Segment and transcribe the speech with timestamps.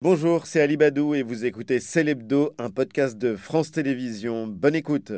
[0.00, 4.46] Bonjour, c'est Ali Badou et vous écoutez Célébdo, un podcast de France Télévisions.
[4.46, 5.10] Bonne écoute.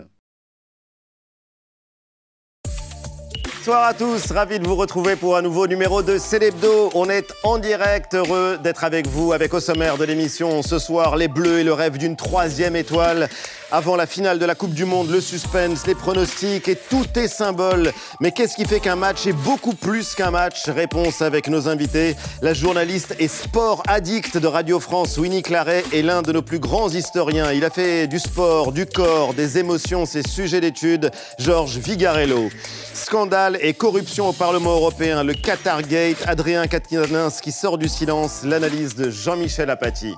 [3.44, 6.88] Bonsoir à tous, ravi de vous retrouver pour un nouveau numéro de Célébdo.
[6.94, 11.16] On est en direct, heureux d'être avec vous, avec au sommaire de l'émission ce soir
[11.16, 13.28] les Bleus et le rêve d'une troisième étoile.
[13.72, 17.28] Avant la finale de la Coupe du Monde, le suspense, les pronostics et tout est
[17.28, 17.92] symbole.
[18.18, 20.68] Mais qu'est-ce qui fait qu'un match est beaucoup plus qu'un match?
[20.68, 22.16] Réponse avec nos invités.
[22.42, 26.58] La journaliste et sport addict de Radio France, Winnie Claret, est l'un de nos plus
[26.58, 27.52] grands historiens.
[27.52, 31.12] Il a fait du sport, du corps, des émotions, ses sujets d'études.
[31.38, 32.48] Georges Vigarello.
[32.92, 38.40] Scandale et corruption au Parlement européen, le Qatar Gate, Adrien Quatennens qui sort du silence,
[38.42, 40.16] l'analyse de Jean-Michel Apathy.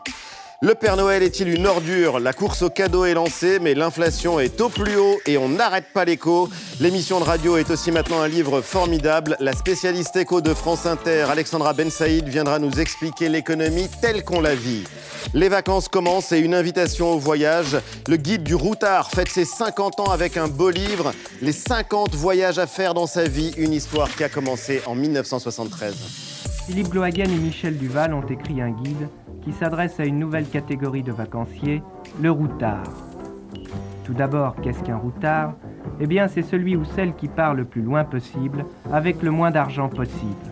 [0.65, 2.21] Le Père Noël est-il une ordure?
[2.21, 5.87] La course au cadeau est lancée, mais l'inflation est au plus haut et on n'arrête
[5.93, 6.49] pas l'écho.
[6.79, 9.37] L'émission de radio est aussi maintenant un livre formidable.
[9.41, 14.41] La spécialiste écho de France Inter, Alexandra Ben Saïd, viendra nous expliquer l'économie telle qu'on
[14.41, 14.85] la vit.
[15.35, 17.77] Les vacances commencent et une invitation au voyage.
[18.07, 21.13] Le guide du routard fête ses 50 ans avec un beau livre.
[21.41, 25.93] Les 50 voyages à faire dans sa vie, une histoire qui a commencé en 1973.
[26.69, 29.09] Philippe Glohagen et Michel Duval ont écrit un guide
[29.43, 31.83] qui s'adresse à une nouvelle catégorie de vacanciers,
[32.21, 32.83] le routard.
[34.05, 35.55] Tout d'abord, qu'est-ce qu'un routard?
[36.01, 39.51] Eh bien, c'est celui ou celle qui part le plus loin possible, avec le moins
[39.51, 40.52] d'argent possible.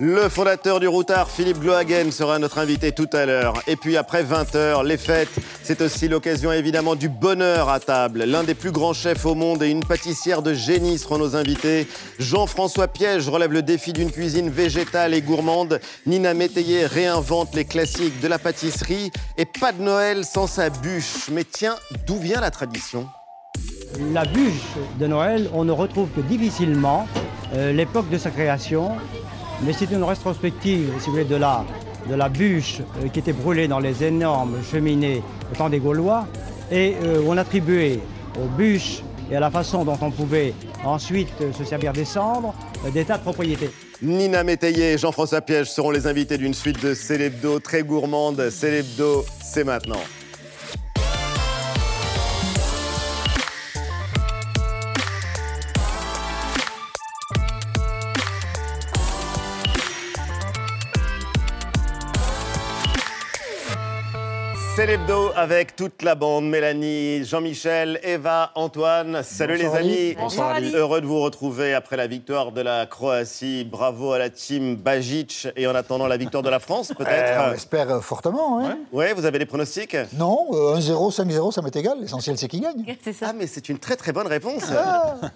[0.00, 3.62] Le fondateur du Routard, Philippe Glohagen, sera notre invité tout à l'heure.
[3.66, 5.28] Et puis après 20h, les fêtes,
[5.62, 8.24] c'est aussi l'occasion évidemment du bonheur à table.
[8.24, 11.86] L'un des plus grands chefs au monde et une pâtissière de génie seront nos invités.
[12.18, 15.78] Jean-François Piège relève le défi d'une cuisine végétale et gourmande.
[16.06, 19.10] Nina Métayer réinvente les classiques de la pâtisserie.
[19.36, 21.28] Et pas de Noël sans sa bûche.
[21.30, 21.76] Mais tiens,
[22.06, 23.06] d'où vient la tradition?
[24.10, 27.06] La bûche de Noël, on ne retrouve que difficilement
[27.54, 28.92] euh, l'époque de sa création
[29.64, 31.64] mais c'est une rétrospective, si vous voulez, de la,
[32.08, 36.26] de la bûche euh, qui était brûlée dans les énormes cheminées au temps des Gaulois,
[36.70, 38.00] et euh, on attribuait
[38.40, 40.54] aux bûches et à la façon dont on pouvait
[40.84, 42.54] ensuite euh, se servir des cendres
[42.92, 43.70] des tas de propriétés.
[44.00, 48.50] Nina Métayer et Jean-François Piège seront les invités d'une suite de Célébdo très gourmande.
[48.50, 50.00] Célébdo, c'est maintenant.
[64.74, 66.46] C'est l'hebdo avec toute la bande.
[66.48, 69.22] Mélanie, Jean-Michel, Eva, Antoine.
[69.22, 70.14] Salut les amis.
[70.18, 70.56] Bonsoir.
[70.74, 73.64] Heureux de vous retrouver après la victoire de la Croatie.
[73.70, 75.48] Bravo à la team Bajic.
[75.56, 77.52] Et en attendant la victoire de la France, Eh, on peut-être.
[77.54, 78.60] espère euh, fortement.
[78.60, 78.78] Hein.
[78.92, 79.94] Ouais, vous avez des pronostics?
[80.14, 81.98] Non, euh, 1-0, 5-0, ça m'est égal.
[82.00, 82.82] L'essentiel, c'est qui gagne.
[83.04, 83.26] C'est ça.
[83.28, 84.62] Ah, mais c'est une très très bonne réponse.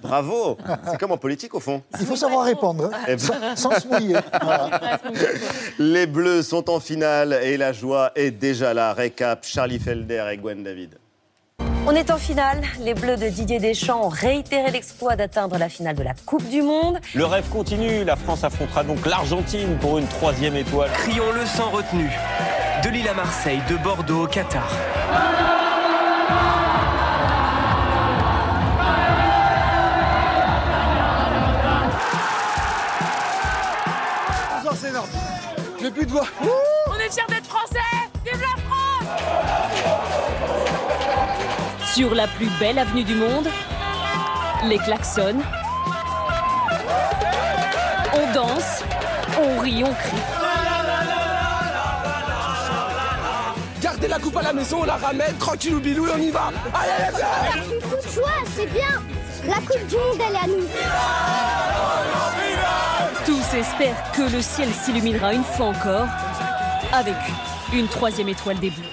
[0.03, 0.57] Bravo.
[0.91, 1.83] C'est comme en politique au fond.
[2.01, 3.19] Il faut savoir répondre, hein, Eh ben.
[3.19, 3.35] sans,
[3.71, 4.17] sans se mouiller.
[4.43, 4.99] Voilà.
[5.79, 8.93] Les Bleus sont en finale et la joie est déjà là.
[9.43, 10.99] Charlie Felder et Gwen David.
[11.89, 12.63] On est en finale.
[12.81, 16.61] Les Bleus de Didier Deschamps ont réitéré l'exploit d'atteindre la finale de la Coupe du
[16.61, 16.99] Monde.
[17.15, 20.91] Le rêve continue, la France affrontera donc l'Argentine pour une troisième étoile.
[20.95, 22.11] Crions-le sans retenue.
[22.83, 24.69] De Lille à Marseille, de Bordeaux au Qatar.
[35.79, 36.56] On est fiers
[41.97, 43.49] Sur la plus belle avenue du monde,
[44.65, 45.41] les klaxons.
[48.12, 48.83] On danse,
[49.41, 50.23] on rit, on crie.
[53.81, 56.31] Gardez la coupe à la maison, on la ramène, tranquille ou bilou et on y
[56.31, 56.51] va.
[56.75, 57.17] Allez, allez,
[57.55, 57.81] allez.
[57.81, 59.03] Coup de joie, c'est bien.
[59.47, 60.67] La Coupe du Monde, elle est à nous.
[63.25, 66.09] Tous espèrent que le ciel s'illuminera une fois encore
[66.93, 67.17] avec
[67.73, 68.86] une troisième étoile des Bleus.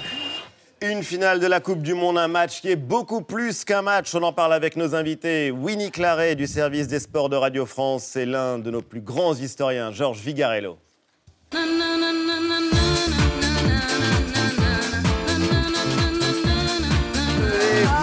[0.86, 4.14] Une finale de la Coupe du Monde, un match qui est beaucoup plus qu'un match.
[4.16, 5.50] On en parle avec nos invités.
[5.50, 9.34] Winnie Claret du service des sports de Radio France, c'est l'un de nos plus grands
[9.34, 10.78] historiens, Georges Vigarello.
[11.54, 11.58] Et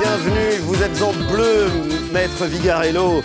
[0.00, 1.67] bienvenue, vous êtes en bleu,
[2.12, 3.23] maître Vigarello.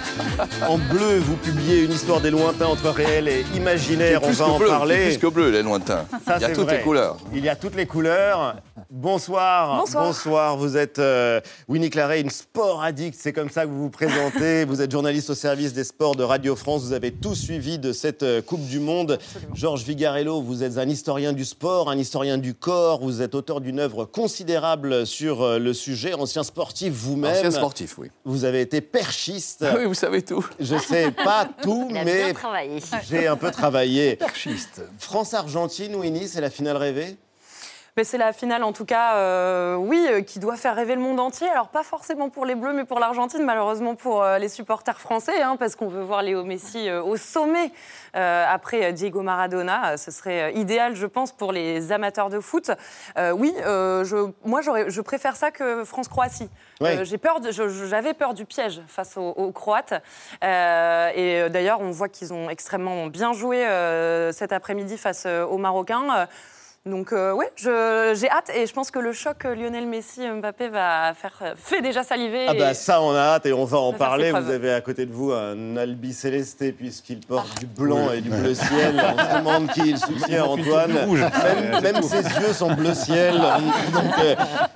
[0.68, 4.22] En bleu, vous publiez une histoire des lointains entre réel et imaginaire.
[4.24, 5.06] On va en bleu, parler.
[5.06, 6.06] Plus que bleu, les lointains.
[6.26, 6.78] Ça, Il y a toutes vrai.
[6.78, 7.18] les couleurs.
[7.34, 8.58] Il y a toutes les couleurs.
[8.90, 9.84] Bonsoir.
[9.92, 10.58] Bonsoir.
[10.58, 13.18] Vous êtes euh, Winnie Claret, une sport addict.
[13.20, 14.66] C'est comme ça que vous vous présentez.
[14.68, 16.84] vous êtes journaliste au service des sports de Radio France.
[16.84, 19.18] Vous avez tout suivi de cette euh, Coupe du Monde.
[19.54, 23.02] Georges Vigarello, vous êtes un historien du sport, un historien du corps.
[23.02, 26.14] Vous êtes auteur d'une œuvre considérable sur euh, le sujet.
[26.14, 27.36] Ancien sportif vous-même.
[27.36, 28.10] Ancien sportif, oui.
[28.24, 29.64] Vous avez été perchiste.
[29.68, 30.46] Ah oui, vous savez tout.
[30.60, 32.80] Je sais pas tout, Il a mais bien travaillé.
[33.10, 34.16] j'ai un peu travaillé.
[34.16, 34.82] Perchiste.
[35.00, 37.18] France-Argentine, Winnie, c'est la finale rêvée?
[37.98, 41.02] Mais c'est la finale, en tout cas, euh, oui, euh, qui doit faire rêver le
[41.02, 41.48] monde entier.
[41.48, 45.42] Alors, pas forcément pour les Bleus, mais pour l'Argentine, malheureusement pour euh, les supporters français,
[45.42, 47.72] hein, parce qu'on veut voir Léo Messi euh, au sommet
[48.18, 49.96] euh, après Diego Maradona.
[49.96, 52.70] Ce serait idéal, je pense, pour les amateurs de foot.
[53.18, 56.50] Euh, oui, euh, je, moi, je préfère ça que France-Croatie.
[56.82, 57.06] Ouais.
[57.06, 59.94] J'ai peur J'avais peur du piège face aux, aux Croates.
[60.44, 65.58] Euh, et d'ailleurs, on voit qu'ils ont extrêmement bien joué euh, cet après-midi face aux
[65.58, 66.28] Marocains.
[66.88, 70.68] Donc euh, ouais, je- j'ai hâte et je pense que le choc euh, Lionel Messi-Mbappé
[70.70, 72.46] va faire euh, fait déjà saliver.
[72.48, 74.30] Ah et- bah ça on a hâte et on va en va parler.
[74.30, 78.30] Vous avez à côté de vous un Albi Célesté puisqu'il porte du blanc et du
[78.30, 79.04] bleu ciel.
[79.04, 80.94] On se demande qui il soutient Antoine.
[80.94, 83.34] Même, même ses yeux sont bleu ciel.
[83.34, 84.36] Donc euh,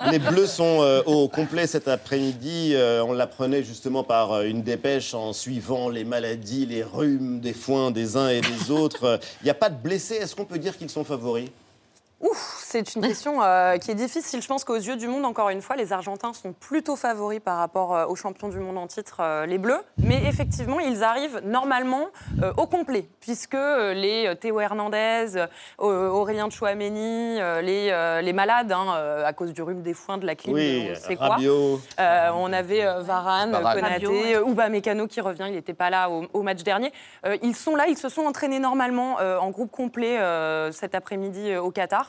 [0.10, 2.72] les bleus sont euh, au complet cet après-midi.
[2.74, 7.54] Euh, on l'apprenait justement par euh, une dépêche en suivant les maladies, les rhumes des
[7.54, 9.20] foins des uns et des autres.
[9.42, 10.16] Il n'y a pas de blessés.
[10.16, 11.50] Est-ce qu'on peut dire qu'ils sont favoris?
[12.21, 14.42] Ouf, c'est une question euh, qui est difficile.
[14.42, 17.57] Je pense qu'aux yeux du monde, encore une fois, les Argentins sont plutôt favoris par
[17.57, 19.80] rapport euh, aux champions du monde en titre, euh, les Bleus.
[19.98, 22.07] Mais effectivement, ils arrivent normalement
[22.44, 25.48] euh, au complet, puisque euh, les Théo Hernandez,
[25.80, 29.94] euh, Aurélien Chouameni, euh, les, euh, les malades, hein, euh, à cause du rhume des
[29.94, 31.38] foins, de la clim, Oui, on sait quoi.
[31.39, 33.51] Euh, on avait euh, Varane.
[33.51, 36.92] Konaté, Ouba Mécano qui revient, il n'était pas là au, au match dernier.
[37.25, 40.95] Euh, ils sont là, ils se sont entraînés normalement euh, en groupe complet euh, cet
[40.95, 42.09] après-midi euh, au Qatar.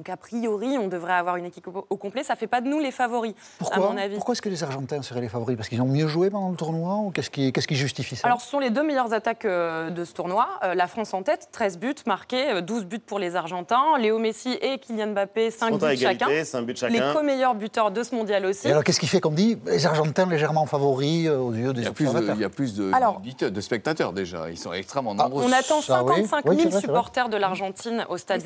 [0.00, 2.22] Donc a priori, on devrait avoir une équipe au, au complet.
[2.22, 4.14] Ça fait pas de nous les favoris, Pourquoi, à mon avis.
[4.14, 5.58] pourquoi est-ce que les Argentins seraient les favoris?
[5.58, 8.26] Parce qu'ils ont mieux joué pendant le tournoi ou qu'est-ce qui, qu'est-ce qui justifie ça?
[8.26, 10.48] Alors, ce sont les deux meilleures attaques euh, de ce tournoi.
[10.64, 13.98] Euh, la France en tête, 13 buts marqués, euh, 12 buts pour les Argentins.
[13.98, 16.28] Léo Messi et Kylian Mbappé, 5 Sont à buts chacun.
[16.28, 18.68] égalité, Les co-meilleurs buteurs de ce mondial aussi.
[18.68, 21.86] Et alors, qu'est-ce qui fait qu'on dit les Argentins légèrement favoris euh, aux yeux des
[21.86, 24.48] observateurs il y a plus de, Alors- d'auditeurs, de spectateurs déjà.
[24.48, 25.44] Ils sont extrêmement Ah, nombreux.
[25.44, 26.24] On attend Ça, oui.
[26.26, 26.80] 55 Oui, 000 c'est vrai, c'est vrai.
[26.80, 28.40] supporters de l'Argentine au stade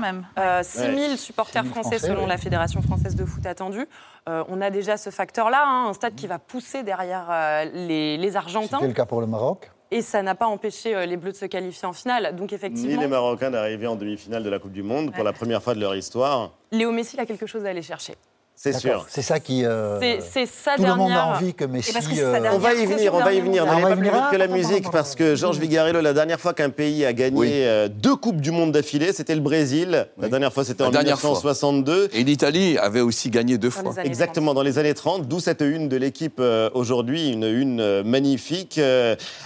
[0.00, 0.24] même.
[0.38, 1.16] Euh, 6 000 Ouais.
[1.16, 3.86] supporters 6 000 français, Français, selon la Fédération française de foot attendue.
[4.28, 8.16] Euh, on a déjà ce facteur-là, hein, un stade qui va pousser derrière euh, les,
[8.16, 8.78] les Argentins.
[8.78, 9.70] C'était le cas pour le Maroc.
[9.92, 12.36] Et ça n'a pas empêché euh, les Bleus de se qualifier en finale.
[12.36, 15.32] Donc Ni effectivement, les Marocains d'arriver en demi-finale de la Coupe du Monde pour la
[15.32, 16.52] première fois de leur histoire.
[16.70, 18.14] Léo Messi il a quelque chose à aller chercher.
[18.62, 19.06] C'est sûr.
[19.08, 19.64] C'est ça qui.
[19.64, 21.94] euh, C'est- sa tout le monde a dernière- envie que Messi.
[22.20, 23.64] euh, dernière On va y Dernière venir, on va y venir.
[23.64, 26.52] dernière N'allez pas plus vite que la musique parce que Georges Vigarello, la dernière fois
[26.52, 27.48] qu'un pays a gagné Oui.
[27.52, 30.06] euh, deux Coupes du Monde d'affilée, c'était le Brésil.
[30.18, 31.30] La dernière fois, c'était en dernière fois.
[31.30, 32.10] 1962.
[32.12, 34.04] Et l'Italie avait aussi gagné deux Dans fois.
[34.04, 38.78] Exactement, dans les années 30, d'où cette une de l'équipe euh, aujourd'hui, une une magnifique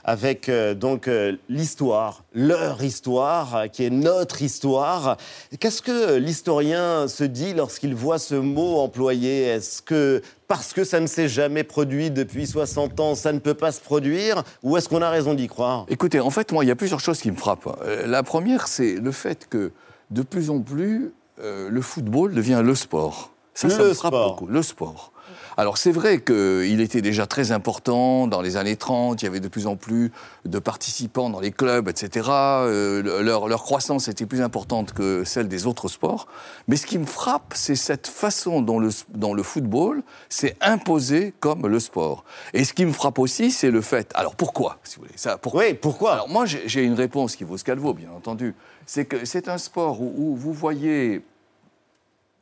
[0.05, 1.08] avec donc
[1.49, 5.19] l'histoire, leur histoire, qui est notre histoire.
[5.61, 9.03] Qu'est-ce que l'historien se dit lorsqu'il voit ce mot employé?
[9.12, 13.54] Est-ce que parce que ça ne s'est jamais produit depuis 60 ans, ça ne peut
[13.54, 15.86] pas se produire Ou est-ce qu'on a raison d'y croire?
[15.88, 17.68] Écoutez, en fait, moi, il y a plusieurs choses qui me frappent.
[17.82, 19.72] Euh, La première, c'est le fait que
[20.10, 23.30] de plus en plus, euh, le football devient le sport.
[23.54, 24.30] Ça, ça Le me frappe sport.
[24.34, 24.46] beaucoup.
[24.52, 25.12] Le sport.
[25.56, 29.22] Alors, c'est vrai qu'il était déjà très important dans les années 30.
[29.22, 30.10] Il y avait de plus en plus
[30.44, 32.28] de participants dans les clubs, etc.
[32.30, 36.26] Euh, le- leur, leur croissance était plus importante que celle des autres sports.
[36.68, 41.32] Mais ce qui me frappe, c'est cette façon dont le, dont le football s'est imposé
[41.40, 42.24] comme le sport.
[42.52, 44.10] Et ce qui me frappe aussi, c'est le fait.
[44.14, 46.12] Alors, pourquoi, si vous voulez ça, pourquoi Oui, pourquoi?
[46.14, 48.54] Alors moi, j'ai j'ai une réponse qui vaut ce qu'elle vaut, bien entendu.
[48.86, 51.22] C'est que c'est un sport où, où vous voyez,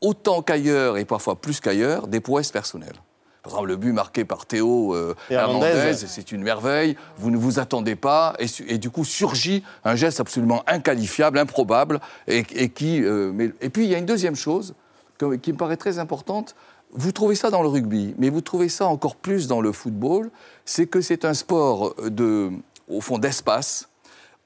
[0.02, 2.97] autant qu'ailleurs, et parfois plus qu'ailleurs, des prouesses personnelles.
[3.42, 5.14] Par exemple, le but marqué par Théo euh,
[5.47, 5.66] Hernandez.
[6.06, 6.97] C'est une merveille.
[7.16, 12.44] Vous ne vous attendez pas, et, du coup surgit un geste absolument inqualifiable, improbable, et,
[12.54, 13.02] et qui.
[13.02, 14.75] euh, mais- et puis il y a une deuxième chose
[15.18, 16.54] que- qui me paraît très importante.
[16.92, 20.30] Vous trouvez ça dans le rugby, mais vous trouvez ça encore plus dans le football.
[20.64, 22.50] C'est que c'est un sport de,
[22.88, 23.88] au fond, d'espace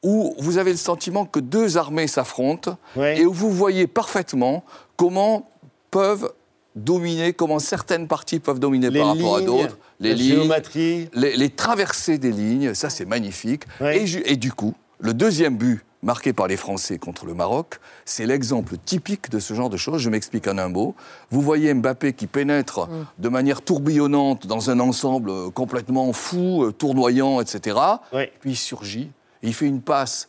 [0.02, 4.64] où vous avez le sentiment que deux armées s'affrontent et où vous voyez parfaitement
[4.96, 5.48] comment
[5.90, 6.32] peuvent
[6.74, 9.78] dominer, comment certaines parties peuvent dominer Les par rapport à d'autres.
[10.00, 11.08] la Les lignes, géométrie.
[11.14, 13.62] les, les traversées des lignes, ça c'est magnifique.
[13.80, 18.76] Et, du coup, le deuxième but marqué par les Français contre le Maroc, c'est l'exemple
[18.84, 20.02] typique de ce genre de choses.
[20.02, 20.94] Je m'explique en un mot.
[21.30, 23.06] Vous voyez Mbappé qui pénètre Mm.
[23.18, 27.78] de manière tourbillonnante dans un ensemble euh, complètement fou, euh, tournoyant, etc.
[28.12, 28.24] Oui.
[28.40, 29.10] Puis il surgit
[29.42, 30.28] il fait une passe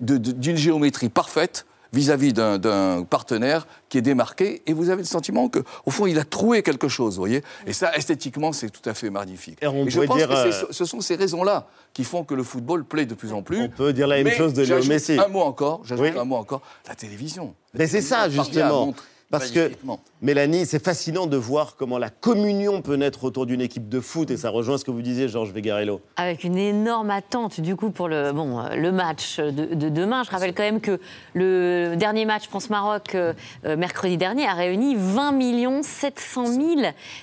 [0.00, 5.60] d'une géométrie parfaite vis-à-vis d'un- partenaire qui est démarqué, et vous avez le sentiment que,
[5.86, 7.42] au fond, il a trouvé quelque chose, vous voyez.
[7.66, 9.58] Et ça, esthétiquement, c'est tout à fait magnifique.
[9.62, 12.34] Et on je pourrait pense dire, que euh, ce sont ces raisons-là qui font que
[12.34, 13.62] le football plaît de plus en plus.
[13.62, 15.18] On peut dire la même Mais chose de Léo Messi.
[15.18, 16.18] Un mot encore, j'ajoute Oui.
[16.18, 17.54] un mot encore, la télévision.
[17.72, 18.92] Mais c'est ça, justement.
[19.30, 19.70] Parce que.
[20.20, 24.32] Mélanie, c'est fascinant de voir comment la communion peut naître autour d'une équipe de foot,
[24.32, 26.00] et ça rejoint ce que vous disiez, Georges Vegarello.
[26.16, 30.24] Avec une énorme attente du coup pour le, bon, euh, le match de, de demain.
[30.24, 30.98] Je rappelle quand même que
[31.34, 33.32] le dernier match France-Maroc euh,
[33.64, 36.64] euh, mercredi dernier a réuni 20 700 000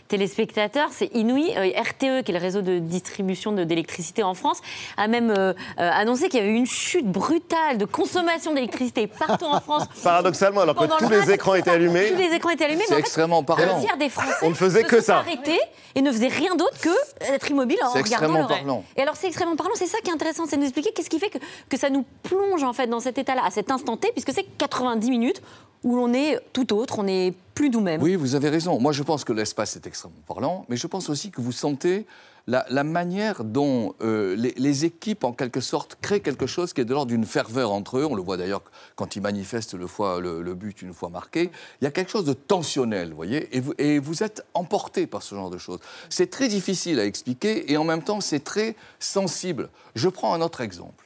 [0.07, 0.89] téléspectateurs.
[0.91, 1.51] C'est inouï.
[1.57, 4.62] Euh, RTE, qui est le réseau de distribution de- d'électricité en France,
[4.95, 9.45] a même euh, annoncé qu'il y avait eu une chute brutale de consommation d'électricité partout
[9.45, 9.83] en France.
[10.03, 12.84] Paradoxalement, alors que tous le les écrans étaient allumés, Tous les écrans étaient allumés.
[12.86, 13.80] C'est mais en fait, extrêmement parlant.
[13.82, 15.18] Tiers des Français On ne faisait se que ça.
[15.18, 15.60] arrêtés
[15.96, 16.90] et ne faisaient rien d'autre que
[17.34, 18.84] être immobile en C'est regardant extrêmement le parlant.
[18.98, 21.10] Et alors c'est extrêmement parlant, c'est ça qui est intéressant, c'est de nous expliquer qu'est-ce
[21.10, 21.38] qui fait que,
[21.70, 24.46] que ça nous plonge en fait dans cet état-là, à cet instant T, puisque c'est
[24.58, 25.42] 90 minutes
[25.84, 28.02] où l'on est tout autre, on n'est plus nous-mêmes.
[28.02, 28.80] Oui, vous avez raison.
[28.80, 32.06] Moi, je pense que l'espace est extrêmement parlant, mais je pense aussi que vous sentez
[32.48, 36.94] la, manière dont euh, les, équipes, en quelque sorte, créent quelque chose qui est de
[36.94, 38.06] l'ordre d'une ferveur entre eux.
[38.06, 38.62] On le voit d'ailleurs
[38.96, 41.50] quand ils manifestent le, fois, le, but une fois marqué.
[41.82, 45.24] Il y a quelque chose de tensionnel, vous voyez, vous, et vous êtes emporté par
[45.24, 45.80] ce genre de choses.
[46.10, 49.70] C'est très difficile à expliquer et en même temps, c'est très sensible.
[49.96, 51.06] Je prends un autre exemple.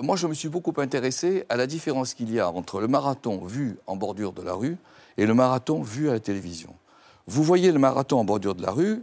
[0.00, 3.44] Moi, je me suis beaucoup intéressé à la différence qu'il y a entre le marathon
[3.44, 4.78] vu en bordure de la rue
[5.18, 6.74] et le marathon vu à la télévision.
[7.26, 9.02] Vous voyez le marathon en bordure de la rue,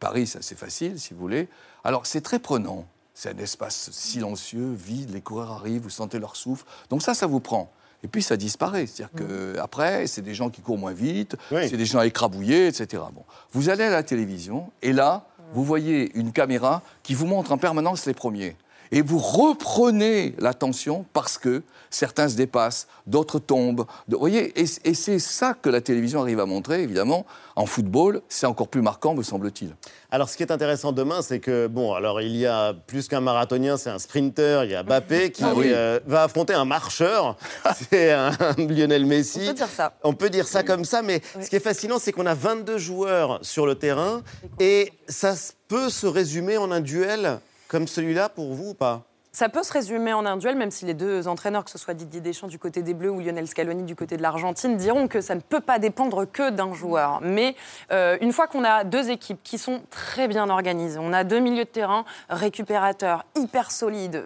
[0.00, 1.48] Paris, c'est assez facile, si vous voulez.
[1.84, 2.86] Alors, c'est très prenant.
[3.14, 6.64] C'est un espace silencieux, vide, les coureurs arrivent, vous sentez leur souffle.
[6.90, 7.70] Donc ça, ça vous prend.
[8.02, 8.86] Et puis ça disparaît.
[8.86, 11.68] C'est-à-dire qu'après, c'est des gens qui courent moins vite, Oui.
[11.68, 13.02] c'est des gens écrabouillés, etc.
[13.14, 13.22] Bon.
[13.52, 17.58] Vous allez à la télévision, et là, vous voyez une caméra qui vous montre en
[17.58, 18.56] permanence les premiers.
[18.96, 23.86] Et vous reprenez l'attention parce que certains se dépassent, d'autres tombent.
[24.06, 27.26] Vous voyez, et, et c'est ça que la télévision arrive à montrer, évidemment.
[27.56, 29.74] En football, c'est encore plus marquant, me semble-t-il.
[30.12, 33.20] Alors, ce qui est intéressant demain, c'est que, bon, alors il y a plus qu'un
[33.20, 34.62] marathonien, c'est un sprinter.
[34.64, 35.70] Il y a Mbappé qui Ah oui.
[35.72, 37.36] euh, va affronter un marcheur.
[37.90, 39.40] c'est un Lionel Messi.
[39.42, 39.92] On peut dire ça.
[40.04, 42.78] On peut dire ça comme ça, mais ce qui est fascinant, c'est qu'on a 22
[42.78, 44.22] joueurs sur le terrain
[44.60, 45.34] et ça
[45.66, 47.40] peut se résumer en un duel
[47.74, 49.02] comme celui-là pour vous ou pas?
[49.32, 51.92] Ça peut se résumer en un duel, même si les deux entraîneurs, que ce soit
[51.92, 55.20] Didier Deschamps du côté des Bleus ou Lionel Scaloni du côté de l'Argentine, diront que
[55.20, 57.18] ça ne peut pas dépendre que d'un joueur.
[57.20, 57.56] Mais
[57.90, 61.40] euh, une fois qu'on a deux équipes qui sont très bien organisées, on a deux
[61.40, 64.22] milieux de terrain récupérateurs, hyper solides,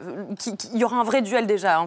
[0.75, 1.83] il y aura un vrai duel déjà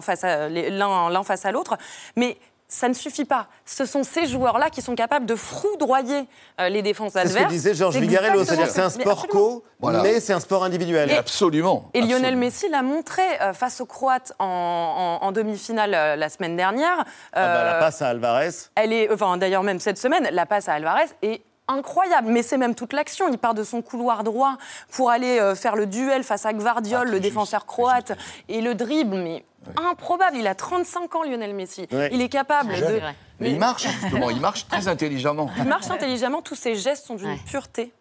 [0.50, 1.78] l'un l'un face à l'autre,
[2.16, 2.38] mais
[2.74, 3.48] ça ne suffit pas.
[3.66, 6.26] Ce sont ces joueurs-là qui sont capables de foudroyer
[6.58, 7.38] euh, les défenses C'est adverses.
[7.44, 8.84] ce que disait Georges C'est Vigarello, c'est-à-dire que c'est un.
[8.96, 10.02] Mais sport co, Voilà.
[10.02, 11.10] mais c'est un sport individuel.
[11.12, 11.90] Absolument.
[11.92, 12.40] Et Lionel absolument.
[12.40, 17.04] Messi l'a montré euh, face aux Croates en, en- en demi-finale euh, la semaine dernière.
[17.34, 18.48] Ah bah, la passe à Alvarez.
[18.76, 22.28] elle est, enfin d'ailleurs même cette semaine, la passe à Alvarez est incroyable.
[22.30, 23.28] Mais c'est même toute l'action.
[23.30, 24.56] Il part de son couloir droit
[24.92, 28.12] pour aller euh, faire le duel face à Gvardiol, Ah, le défenseur juste, croate,
[28.48, 29.16] et le dribble.
[29.16, 29.44] Mais
[29.76, 30.36] improbable.
[30.36, 31.86] Il a 35 ans, Lionel Messi.
[32.12, 33.00] Il est capable de.
[33.40, 35.50] Mais il marche, justement, il marche très intelligemment.
[35.58, 36.42] Il marche intelligemment.
[36.42, 37.38] Tous ses gestes sont d'une Ouais.
[37.46, 37.92] pureté.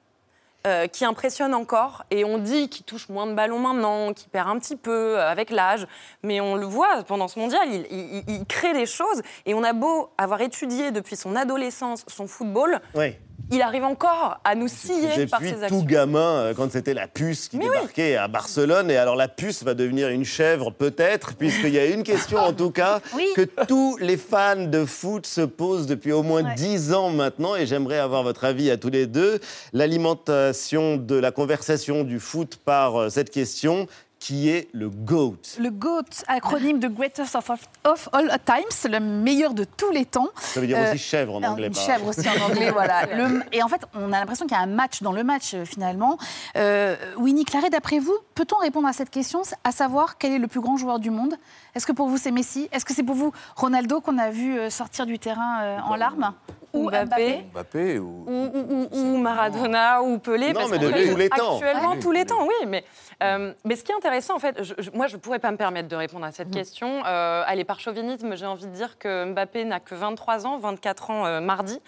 [0.67, 2.03] euh, qui impressionne encore.
[2.11, 5.27] Et on dit qu'il touche moins de ballons maintenant, qu'il perd un petit peu euh,
[5.27, 5.87] avec l'âge.
[6.21, 9.23] Mais on le voit pendant ce mondial, il, il- il crée des choses.
[9.47, 13.15] Et on a beau avoir étudié depuis son adolescence son football, Oui.
[13.53, 15.83] Il arrive encore à nous scier par ses tout actions.
[15.83, 17.71] gamin, euh, quand c'était la puce qui Mais oui.
[17.75, 21.85] débarquait à Barcelone, et alors la puce va devenir une chèvre peut-être, puisqu'il y a
[21.87, 23.25] une question en tout cas Oui.
[23.35, 26.55] que tous les fans de foot se posent depuis au moins Ouais.
[26.55, 29.39] 10 ans maintenant, et j'aimerais avoir votre avis à tous les deux.
[29.73, 33.87] L'alimentation de la conversation du foot par euh, cette question,
[34.21, 37.49] qui est le GOAT Le GOAT, acronyme de Greatest of,
[37.85, 40.27] of All Times, le meilleur de tous les temps.
[40.37, 41.67] Ça veut dire Euh, aussi chèvre en anglais.
[41.67, 43.07] Une chèvre aussi en anglais, voilà.
[43.07, 45.55] Le- et en fait, on a l'impression qu'il y a un match dans le match,
[45.55, 46.19] euh, finalement.
[46.55, 50.47] Euh, Winnie Claret, d'après vous, peut-on répondre à cette question, à savoir quel est le
[50.47, 51.33] plus grand joueur du monde?
[51.73, 52.69] Est-ce que pour vous, c'est Messi?
[52.71, 55.95] Est-ce que c'est pour vous Ronaldo qu'on a vu euh, sortir du terrain euh, en
[55.95, 56.31] larmes?
[56.73, 57.45] Ou Mbappé.
[57.51, 58.23] Mbappé ou...
[58.27, 60.53] Ou, ou- ou- ou Maradona ou Pelé.
[60.53, 61.55] Non, parce mais de tous les temps.
[61.55, 62.65] Actuellement, Ah, tous les temps, oui.
[62.67, 62.85] Mais,
[63.21, 65.51] euh, mais ce qui est intéressant, en fait, je- je- moi, je ne pourrais pas
[65.51, 66.53] me permettre de répondre à cette Mhm.
[66.53, 67.03] question.
[67.05, 71.09] Euh, allez, par chauvinisme, j'ai envie de dire que Mbappé n'a que 23 ans, 24
[71.11, 71.79] ans euh, mardi,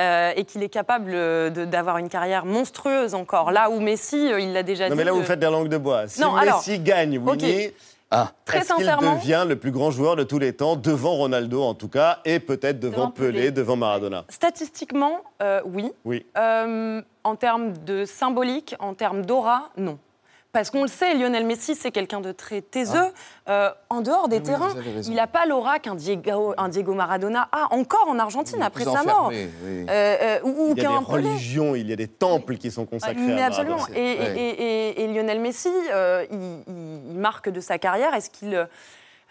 [0.00, 3.50] euh, et qu'il est capable de- d'avoir une carrière monstrueuse encore.
[3.52, 4.98] Là où Messi, euh, il l'a déjà Non dit.
[4.98, 6.08] mais là vous euh, faites de la langue de bois.
[6.08, 7.70] Si Non, alors, Messi gagne, Winnie,
[8.16, 11.14] Ah, Très est-ce qu'il sincèrement, devient le plus grand joueur de tous les temps, devant
[11.14, 13.50] Ronaldo en tout cas, et peut-être devant, Devant Pelé, Pelé.
[13.50, 14.24] devant Maradona?
[14.28, 15.90] Statistiquement, euh, oui.
[16.04, 16.24] Oui.
[16.38, 19.98] Euh, en termes de symbolique, en termes d'aura, non.
[20.54, 23.12] Parce qu'on le sait, Lionel Messi, c'est quelqu'un de très taiseux.
[23.48, 24.74] Euh, en dehors des Ah oui, terrains,
[25.06, 29.02] il n'a pas l'aura qu'un Diego, un Diego Maradona a encore en Argentine après sa
[29.02, 29.26] mort.
[29.30, 29.48] oui.
[29.66, 32.86] Euh, euh, ou Il y a des religions, il y a des temples qui sont
[32.86, 33.76] consacrés Mais à absolument.
[33.78, 33.98] Maradona.
[33.98, 34.36] Et, et- Ouais.
[34.38, 38.14] et- et- et Lionel Messi, euh, il, il- il marque de sa carrière.
[38.14, 38.68] Est-ce qu'il.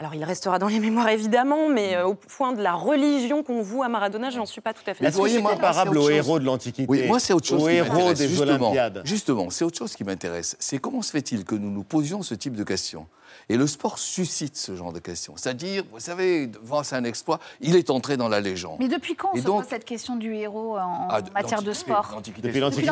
[0.04, 3.62] Alors il restera dans les mémoires évidemment, mais euh, au point de la religion qu'on
[3.62, 6.40] voue à Maradona, j'en suis pas tout à fait Est-ce que c'est comparable aux héros
[6.40, 7.64] de l'Antiquité Oui, moi c'est autre chose.
[7.64, 8.68] Qui héros des justement.
[8.72, 10.58] Olympiades Justement, c'est autre chose qui m'intéresse.
[10.60, 13.08] C'est comment se fait-il que nous nous posions ce type de questions?
[13.50, 15.34] Et le sport suscite ce genre de questions.
[15.38, 18.78] C'est-à-dire, vous savez, face à un exploit, il est entré dans la légende.
[18.80, 21.34] Mais depuis quand on Et se donc- pose cette question du héros en, Ah, en
[21.34, 22.10] matière de sport?
[22.14, 22.92] l'Antiquité Depuis l'Antiquité.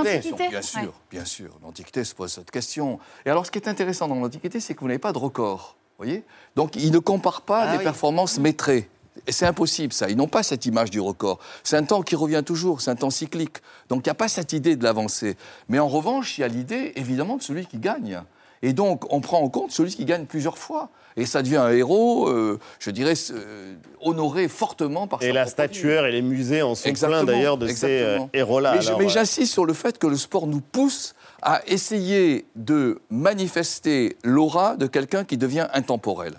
[0.50, 0.62] Bien Ouais.
[0.62, 1.58] sûr, bien sûr.
[1.64, 3.00] L'Antiquité se pose cette question.
[3.26, 5.76] Et alors, ce qui est intéressant dans l'Antiquité, c'est que vous n'avez pas de record.
[6.04, 6.24] Voyez
[6.56, 7.84] Donc, il ne compare pas Ah des oui.
[7.84, 8.90] performances métrées.
[9.28, 10.10] Et c'est impossible, ça.
[10.10, 11.40] Ils n'ont pas cette image du record.
[11.64, 13.58] C'est un temps qui revient toujours, c'est un temps cyclique.
[13.90, 15.38] Donc, il n'y a pas cette idée de l'avancée.
[15.70, 18.22] Mais en revanche, il y a l'idée, évidemment, de celui qui gagne.
[18.64, 20.90] Et donc, on prend en compte celui qui gagne plusieurs fois.
[21.18, 26.06] Et ça devient un héros, euh, je dirais, euh, honoré fortement par Et la statuaire
[26.06, 28.80] et les musées en sont pleins d'ailleurs de ces euh, héros-là.
[28.98, 34.76] Mais, j'insiste sur le fait que le sport nous pousse à essayer de manifester l'aura
[34.76, 36.34] de quelqu'un qui devient intemporel.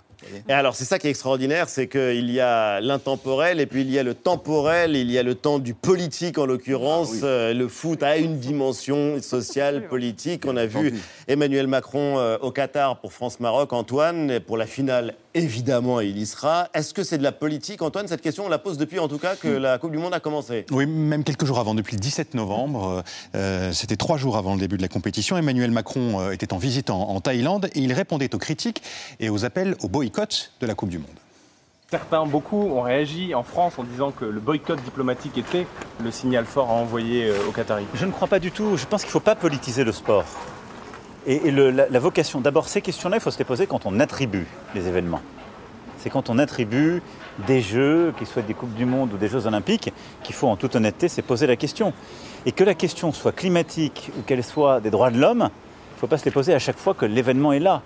[0.49, 3.91] Et alors, c'est ça qui est extraordinaire, c'est qu'il y a l'intemporel et puis il
[3.91, 7.11] y a le temporel, il y a le temps du politique en l'occurrence.
[7.23, 10.45] Ah Euh, le foot a une dimension sociale, politique.
[10.47, 10.95] On a vu
[11.29, 16.69] Emmanuel Macron euh, au Qatar pour France-Maroc, Antoine, pour la finale, évidemment, il y sera.
[16.75, 18.09] Est-ce que c'est de la politique, Antoine?
[18.09, 20.21] Cette question, on la pose depuis en tout cas que la Coupe du Monde a
[20.21, 20.67] commencé.
[20.71, 23.03] Oui, même quelques jours avant, depuis le 17 novembre,
[23.35, 25.37] euh, c'était trois jours avant le début de la compétition.
[25.37, 28.83] Emmanuel Macron euh, était en visite en, en Thaïlande et il répondait aux critiques
[29.21, 31.09] et aux appels au boycott de la Coupe du Monde.
[31.93, 35.67] Certains, beaucoup, ont réagi en France en disant que le boycott diplomatique était
[36.03, 37.85] le signal fort à envoyer euh, aux Qataris.
[37.93, 38.79] Je ne crois pas du tout.
[38.79, 40.25] Je pense qu'il ne faut pas politiser le sport.
[41.27, 44.47] Et, la, la vocation, d'abord, ces questions-là, il faut se les poser quand on attribue
[44.75, 45.23] les événements.
[45.99, 47.01] C'est quand on attribue
[47.47, 49.93] des Jeux, qu'ils soient des Coupes du Monde ou des Jeux Olympiques,
[50.25, 51.93] qu'il faut en toute honnêteté se poser la question.
[52.45, 56.01] Et que la question soit climatique ou qu'elle soit des droits de l'homme, il ne
[56.01, 57.83] faut pas se les poser à chaque fois que l'événement est là.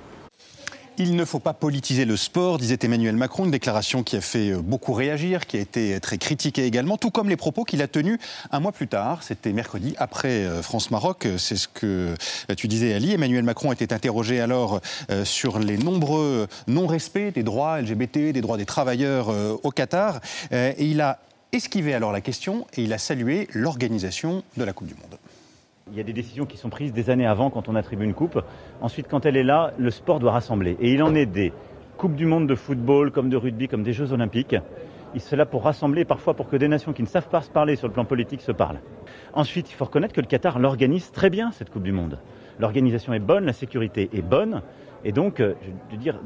[0.99, 4.53] Il ne faut pas politiser le sport, disait Emmanuel Macron, une déclaration qui a fait
[4.53, 7.89] euh, beaucoup réagir, qui a été très critiquée également, tout comme les propos qu'il a
[7.89, 8.19] tenus
[8.51, 11.27] un mois plus tard, c'était mercredi, après euh, France-Maroc.
[11.27, 12.15] Euh, C'est ce que
[12.51, 13.13] euh, tu disais, Ali.
[13.13, 18.57] Emmanuel Macron était interrogé alors euh, sur les nombreux non-respects des droits LGBT, des droits
[18.57, 20.21] des travailleurs euh, au Qatar.
[20.53, 21.19] Euh, Et il a
[21.53, 25.19] esquivé alors la question et il a salué l'organisation de la Coupe du Monde.
[25.93, 28.13] Il y a des décisions qui sont prises des années avant quand on attribue une
[28.13, 28.43] coupe.
[28.81, 30.77] Ensuite, quand elle est là, le sport doit rassembler.
[30.81, 31.53] Et il en est des
[31.97, 34.57] Coupes du Monde de football, comme de rugby, comme des Jeux Olympiques.
[35.15, 37.51] Il c'est là pour rassembler, parfois pour que des nations qui ne savent pas se
[37.51, 38.81] parler sur le plan politique se parlent.
[39.33, 42.19] Ensuite, il faut reconnaître que le Qatar l'organise très bien, cette Coupe du Monde.
[42.59, 44.63] L'organisation est bonne, la sécurité est bonne.
[45.05, 45.55] Et donc, euh,
[45.89, 46.21] je veux dire,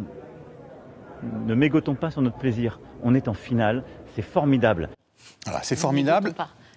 [1.23, 2.81] ne mégotons pas sur notre plaisir.
[3.03, 4.89] On est en finale, c'est formidable.
[5.45, 6.33] Voilà, c'est formidable.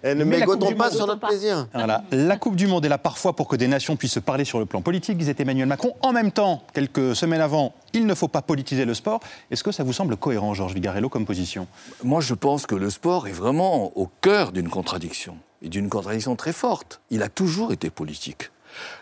[0.06, 1.66] Et ne mégotons pas Monde- sur notre plaisir.
[1.72, 2.04] Voilà.
[2.12, 4.58] La Coupe du Monde est là parfois pour que des nations puissent se parler sur
[4.58, 5.94] le plan politique, disait Emmanuel Macron.
[6.02, 9.20] En même temps, quelques semaines avant, il ne faut pas politiser le sport.
[9.50, 11.66] Est-ce que ça vous semble cohérent, Georges Vigarello, comme position?
[12.02, 16.36] Moi, je pense que le sport est vraiment au cœur d'une contradiction, et d'une contradiction
[16.36, 17.00] très forte.
[17.10, 18.50] Il a toujours été politique.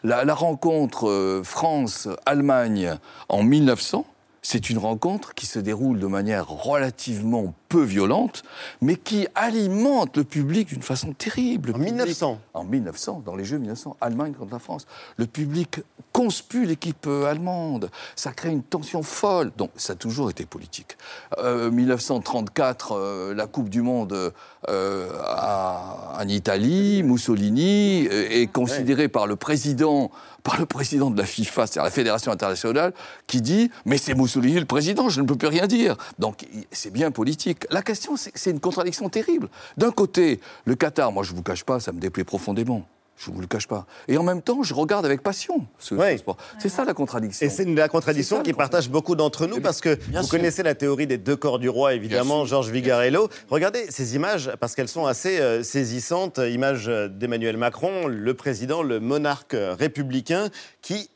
[0.04, 2.96] La, la rencontre euh, France-Allemagne
[3.28, 4.04] en 1900,
[4.42, 8.42] c'est une rencontre qui se déroule de manière relativement peu violente,
[8.82, 11.72] mais qui alimente le public d'une façon terrible.
[11.74, 14.86] En 1900 En 1900, dans les Jeux 1900, Allemagne contre la France.
[15.16, 15.80] Le public
[16.12, 17.90] conspue l'équipe euh, allemande.
[18.14, 19.52] Ça crée une tension folle.
[19.56, 20.98] Donc, ça a toujours été politique.
[21.38, 24.32] Euh, 1934, euh, la Coupe du Monde
[24.68, 30.10] euh, à- en Italie, Mussolini euh, est considéré par le président
[30.44, 32.92] par le président de la FIFA, c'est-à-dire la Fédération internationale,
[33.28, 35.96] qui dit Mais c'est Mussolini le président, je ne peux plus rien dire.
[36.18, 37.61] Donc c'est bien politique.
[37.70, 39.48] La question, c'est une contradiction terrible.
[39.76, 42.86] D'un côté, le Qatar, moi je ne vous cache pas, ça me déplaît profondément.
[43.16, 43.86] Je ne vous le cache pas.
[44.08, 46.36] Et en même temps, je regarde avec passion ce, ce sport.
[46.58, 47.46] C'est ça la contradiction.
[47.46, 50.30] Et c'est la contradiction qui partage beaucoup d'entre nous parce que vous sûr.
[50.30, 53.28] connaissez la théorie des deux corps du roi, évidemment, Georges Vigarello.
[53.48, 56.38] Regardez ces images parce qu'elles sont assez euh, saisissantes.
[56.38, 60.48] Images d'Emmanuel Macron, le président, le monarque euh, républicain
[60.80, 61.08] qui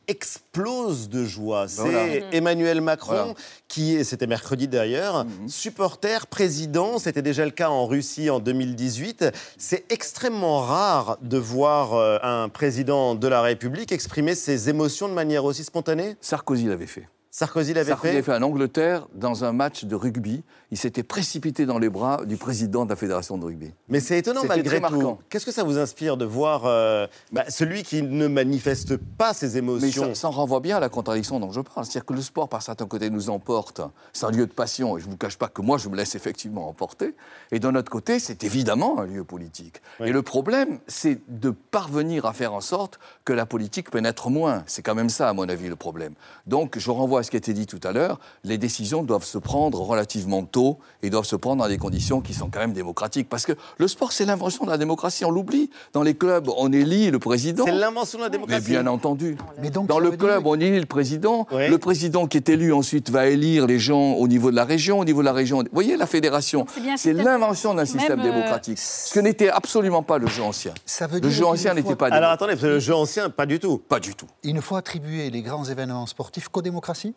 [0.61, 1.67] explose de joie.
[1.67, 2.05] C'est Voilà.
[2.31, 3.33] Emmanuel Macron Voilà.
[3.67, 6.97] qui, est- c'était mercredi d'ailleurs, supporter, président.
[6.99, 9.25] C'était déjà le cas en Russie en 2018.
[9.57, 15.13] C'est extrêmement rare de voir euh, un président de la République exprimer ses émotions de
[15.13, 16.15] manière aussi spontanée?
[16.21, 17.07] Sarkozy l'avait fait.
[17.37, 18.13] Sarkozy l'avait Sarkozy fait.
[18.13, 20.43] l'avait fait en Angleterre dans un match de rugby.
[20.71, 23.71] Il s'était précipité dans les bras du président de la fédération de rugby.
[23.89, 24.95] Mais c'est étonnant C'était malgré très tout.
[24.95, 25.19] marquant.
[25.29, 29.51] Qu'est-ce que ça vous inspire de voir euh, bah, celui qui ne manifeste pas ses
[29.51, 31.85] Mais émotions ça, ça en renvoie bien à la contradiction dont je parle.
[31.85, 33.81] C'est-à-dire que le sport, par certains côtés, nous emporte.
[34.13, 35.95] C'est un lieu de passion, et je ne vous cache pas que moi, je me
[35.95, 37.13] laisse effectivement emporter.
[37.51, 39.83] Et d'un autre côté, c'est évidemment un lieu politique.
[39.99, 44.63] Et le problème, c'est de parvenir à faire en sorte que la politique pénètre moins.
[44.65, 46.15] C'est quand même ça, à mon avis, le problème.
[46.47, 49.37] Donc, je renvoie ce qui a été dit tout à l'heure, les décisions doivent se
[49.37, 53.29] prendre relativement tôt et doivent se prendre dans des conditions qui sont quand même démocratiques.
[53.29, 55.69] Parce que le sport, c'est l'invention de la démocratie, on l'oublie.
[55.93, 57.65] Dans les clubs, on élit le président.
[57.65, 58.69] C'est l'invention de la Mais démocratie.
[58.69, 59.37] bien entendu.
[59.61, 61.45] Mais donc, Dans le dire- club, on élit le président.
[61.51, 61.67] Oui.
[61.67, 64.99] Le président qui est élu ensuite va élire les gens au niveau de la région,
[64.99, 65.59] au niveau de la région.
[65.59, 68.77] Vous voyez, la fédération, c'est l'invention d'un système même, euh, démocratique.
[68.79, 70.73] Ce que n'était absolument pas le jeu ancien.
[70.85, 73.29] Ça veut Le jeu ancien faut- n'était pas Alors attendez, parce que le jeu ancien,
[73.29, 73.77] pas du tout.
[73.79, 74.27] Pas du tout.
[74.43, 77.13] Il ne faut attribuer les grands événements sportifs qu'aux démocraties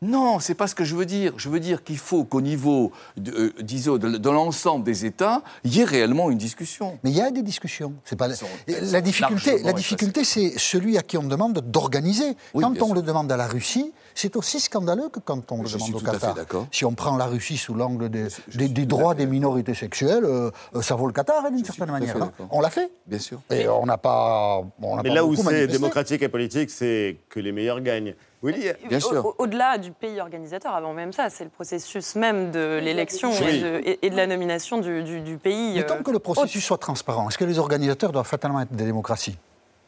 [0.00, 1.32] Non, c'est pas ce que je veux dire.
[1.36, 5.42] Je veux dire qu'il faut qu'au niveau, de, euh, disons, de, de l'ensemble des États,
[5.64, 6.98] il y ait réellement une discussion.
[7.02, 7.92] Mais il y a des discussions.
[8.04, 8.34] C'est pas la,
[8.68, 9.62] la difficulté.
[9.62, 12.36] La difficulté, c'est celui à qui on demande d'organiser.
[12.54, 12.94] Oui, quand on sûr.
[12.94, 16.34] le demande à la Russie, c'est aussi scandaleux que quand on le demande au Qatar.
[16.34, 16.66] d'accord.
[16.70, 20.50] Si on prend la Russie sous l'angle des, des- des droits des minorités sexuelles, euh,
[20.76, 22.20] euh, ça vaut le Qatar hein, d'une certaine manière.
[22.22, 22.32] hein.
[22.50, 22.90] On l'a fait.
[23.06, 23.40] Bien sûr.
[23.50, 24.60] Et on n'a pas.
[24.80, 28.14] on Mais pas là où c'est démocratique et politique, c'est que les meilleurs gagnent.
[28.40, 29.26] Willy, Bien sûr.
[29.26, 33.46] Au- Au-delà du pays organisateur, avant même ça, c'est le processus même de l'élection Oui.
[33.56, 35.74] et, de- et- et de la nomination du, du- du pays.
[35.76, 38.72] Mais euh, tant que le processus soit transparent, est-ce que les organisateurs doivent fatalement être
[38.72, 39.36] des démocraties?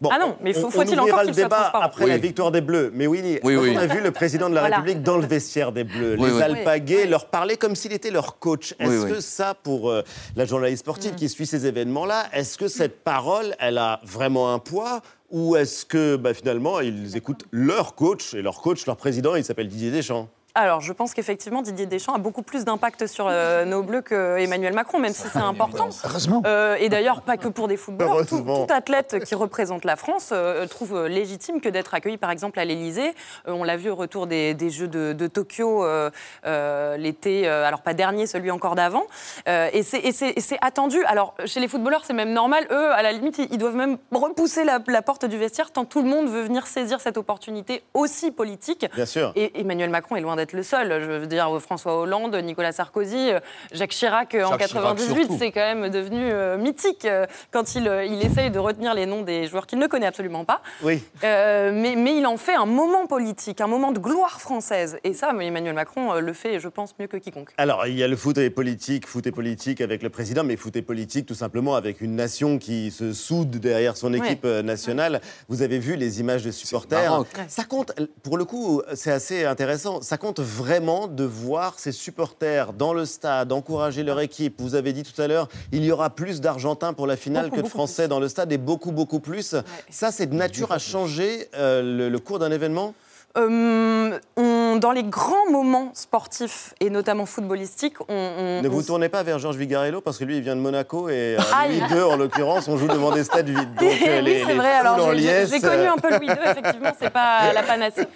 [0.01, 2.11] Bon, Ah non, mais faut- faut-il on ouvrira encore le qu'il soit débat après Oui.
[2.11, 2.91] la victoire des Bleus.
[2.95, 4.77] Mais Oui, on a vu le président de la Voilà.
[4.77, 6.43] République dans le vestiaire des Bleus, Oui, les oui.
[6.43, 8.75] alpaguer, leur parler comme s'il était leur coach.
[8.79, 9.11] Est-ce Oui, oui.
[9.11, 10.03] que ça, pour euh,
[10.37, 10.89] la journaliste Mm.
[10.89, 15.03] sportive qui suit ces événements-là, est-ce que cette parole, elle a vraiment un poids?
[15.31, 19.45] Ou est-ce que bah, finalement ils écoutent leur coach et leur coach, leur président, il
[19.45, 20.29] s'appelle Didier Deschamps?
[20.55, 24.73] Alors, je pense qu'effectivement, Didier Deschamps a beaucoup plus d'impact sur euh, nos Bleus qu'Emmanuel
[24.75, 25.89] Macron, même si c'est important.
[26.05, 26.43] Heureusement.
[26.47, 28.27] Euh, et d'ailleurs, pas que pour des footballeurs.
[28.27, 28.67] Tout, Heureusement.
[28.67, 32.65] tout athlète qui représente la France euh, trouve légitime que d'être accueilli, par exemple, à
[32.65, 33.11] l'Élysée.
[33.47, 36.11] Euh, on l'a vu au retour des, des Jeux de, de Tokyo euh,
[36.47, 39.05] euh, l'été, euh, alors pas dernier, celui encore d'avant.
[39.49, 41.03] Euh, et c'est- et attendu.
[41.05, 42.67] Alors, chez les footballeurs, c'est même normal.
[42.71, 45.85] Eux, à la limite, ils, ils doivent même repousser la, la porte du vestiaire tant
[45.85, 48.87] tout le monde veut venir saisir cette opportunité aussi politique.
[48.95, 49.33] Bien sûr.
[49.37, 51.01] Et Emmanuel Macron est loin d'être le seul.
[51.01, 53.41] Je veux dire, François Hollande, Nicolas Sarkozy, euh,
[53.73, 55.37] Jacques Chirac euh, en Jacques Chirac 98, surtout.
[55.39, 59.23] c'est quand même devenu euh, mythique euh, quand il, il essaye de retenir les noms
[59.23, 60.63] des joueurs qu'il ne connaît absolument pas.
[60.83, 61.03] Oui.
[61.25, 64.99] Euh, mais, mais il en fait un moment politique, un moment de gloire française.
[65.05, 67.51] Et ça, Emmanuel Macron euh, le fait, je pense, mieux que quiconque.
[67.59, 70.57] Alors, il y a le foot et politique, foot et politique avec le président, mais
[70.57, 75.21] foot et politique tout simplement avec une nation qui se soude derrière son équipe nationale.
[75.49, 77.25] Vous avez vu les images de supporters.
[77.49, 80.01] Ça compte, pour le coup, c'est assez intéressant.
[80.03, 84.61] Ça compte vraiment de voir ces supporters dans le stade, encourager leur équipe.
[84.61, 87.57] Vous avez dit tout à l'heure, il y aura plus d'Argentins pour la finale Beaucoup,
[87.57, 89.57] que de Français dans le stade et beaucoup, beaucoup plus.
[89.91, 92.95] Ça, c'est de nature à changer euh, le, le cours d'un événement?
[93.39, 98.83] Euh, on- dans les grands moments sportifs et notamment footballistiques, on, on- Ne on vous
[98.83, 101.79] tournez pas vers Georges Vigarello parce que lui, il vient de Monaco et euh, Aïe.
[101.81, 103.75] Louis II, en l'occurrence, on joue devant des stades vides.
[103.75, 104.73] Donc euh, oui, les, c'est les vrai.
[104.73, 108.07] Alors, j'ai- connu euh, un peu Louis II, effectivement, c'est pas la panacée.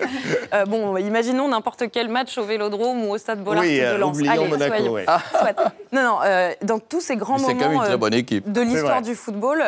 [0.52, 4.16] Euh, bon, imaginons n'importe quel match au Vélodrome ou au Stade Bollard Oui, de Lens.
[4.16, 5.04] oublions Allez, Monaco, soyons- ouais.
[5.06, 5.72] Soit.
[5.92, 6.18] Non, non.
[6.24, 8.50] euh, dans tous ces grands Mais c'est moments quand même une très bonne équipe.
[8.50, 9.62] de l'histoire du football.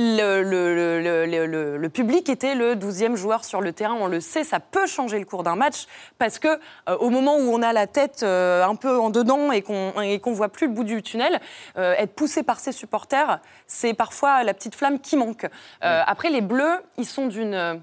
[0.00, 3.96] Le, le- le- le- le- le- le public était le 12e joueur sur le terrain,
[4.00, 5.86] on le sait, ça peut changer le cours d'un match
[6.18, 6.48] parce que
[6.88, 10.00] euh, au moment où on a la tête euh, un peu en dedans et qu'on
[10.00, 11.40] et qu'on voit plus le bout du tunnel,
[11.76, 15.44] euh, être poussé par ses supporters, c'est parfois la petite flamme qui manque.
[15.82, 17.82] Euh, Après, les Bleus, ils sont d'une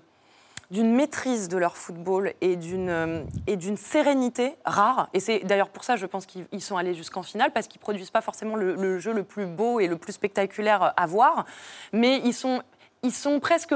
[0.71, 5.09] d'une maîtrise de leur football et d'une euh, et d'une sérénité rare.
[5.13, 7.79] Et c'est d'ailleurs pour ça, je pense qu'ils ils sont allés jusqu'en finale parce qu'ils
[7.81, 11.45] produisent pas forcément le, le jeu le plus beau et le plus spectaculaire à voir,
[11.93, 12.61] mais ils sont
[13.03, 13.73] ils sont presque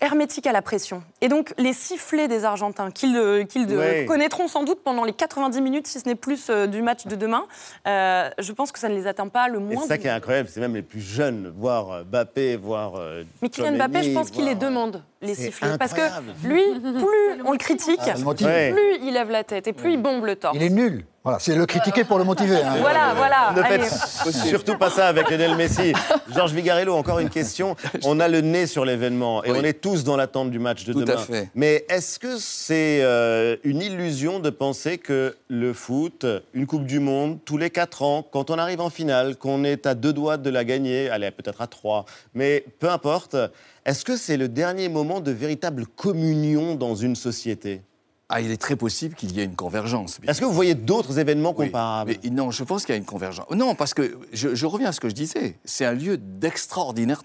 [0.00, 1.02] hermétiques à la pression.
[1.20, 4.04] Et donc, les sifflets des Argentins, qu'ils euh, Ouais.
[4.06, 7.14] connaîtront sans doute pendant les 90 minutes, si ce n'est plus euh, du match de
[7.14, 7.44] demain,
[7.86, 9.82] euh, je pense que ça ne les atteint pas le moins.
[9.82, 12.94] c'est ça qui est incroyable, c'est même les plus jeunes, voir Mbappé, voir.
[12.96, 15.78] euh, Mais Kylian Mbappé, je pense qu'il les demande, les C'est sifflets.
[15.78, 16.00] Parce que
[16.44, 20.24] lui, plus on le critique, Ah, plus il lève la tête et plus il bombe
[20.24, 20.56] le torse.
[20.56, 21.04] Il est nul.
[21.24, 22.56] Voilà, c'est le critiquer pour le motiver.
[22.56, 22.78] hein.
[22.80, 23.52] Voilà, voilà.
[23.56, 23.84] Ne faites
[24.48, 25.92] surtout pas ça avec Lionel Messi.
[26.34, 27.76] Georges Vigarello, encore une question.
[28.04, 29.58] On a le nez sur l'événement et Oui.
[29.60, 31.16] on est tous dans l'attente du match de Tout à demain.
[31.18, 31.48] fait.
[31.54, 36.98] Mais est-ce que c'est euh, une illusion de penser que le foot, une Coupe du
[36.98, 40.38] Monde, tous les quatre ans, quand on arrive en finale, qu'on est à deux doigts
[40.38, 42.04] de la gagner, allez, peut-être à trois,
[42.34, 43.36] mais peu importe,
[43.84, 47.82] est-ce que c'est le dernier moment de véritable communion dans une société?
[48.28, 50.18] Ah, il est très possible qu'il y ait une convergence.
[50.26, 52.14] Est-ce que vous voyez d'autres événements Oui, comparables?
[52.24, 53.44] mais non, je pense qu'il y a une convergence.
[53.50, 55.58] Non, parce que je, je reviens à ce que je disais.
[55.66, 57.22] C'est un lieu d'extraordinaire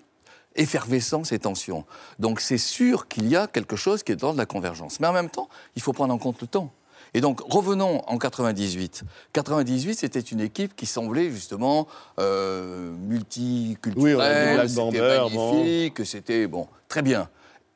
[0.55, 1.85] effervescence et tension.
[2.19, 4.99] Donc c'est sûr qu'il y a quelque chose qui est dans de la convergence.
[4.99, 6.71] Mais en même temps, il faut prendre en compte le temps.
[7.13, 9.03] Et donc revenons en 98.
[9.33, 11.87] 98, c'était une équipe qui semblait justement
[12.19, 14.81] euh, multiculturelle, Oui, c'était
[15.29, 15.51] bon.
[15.51, 17.29] magnifique, c'était bon, très bien.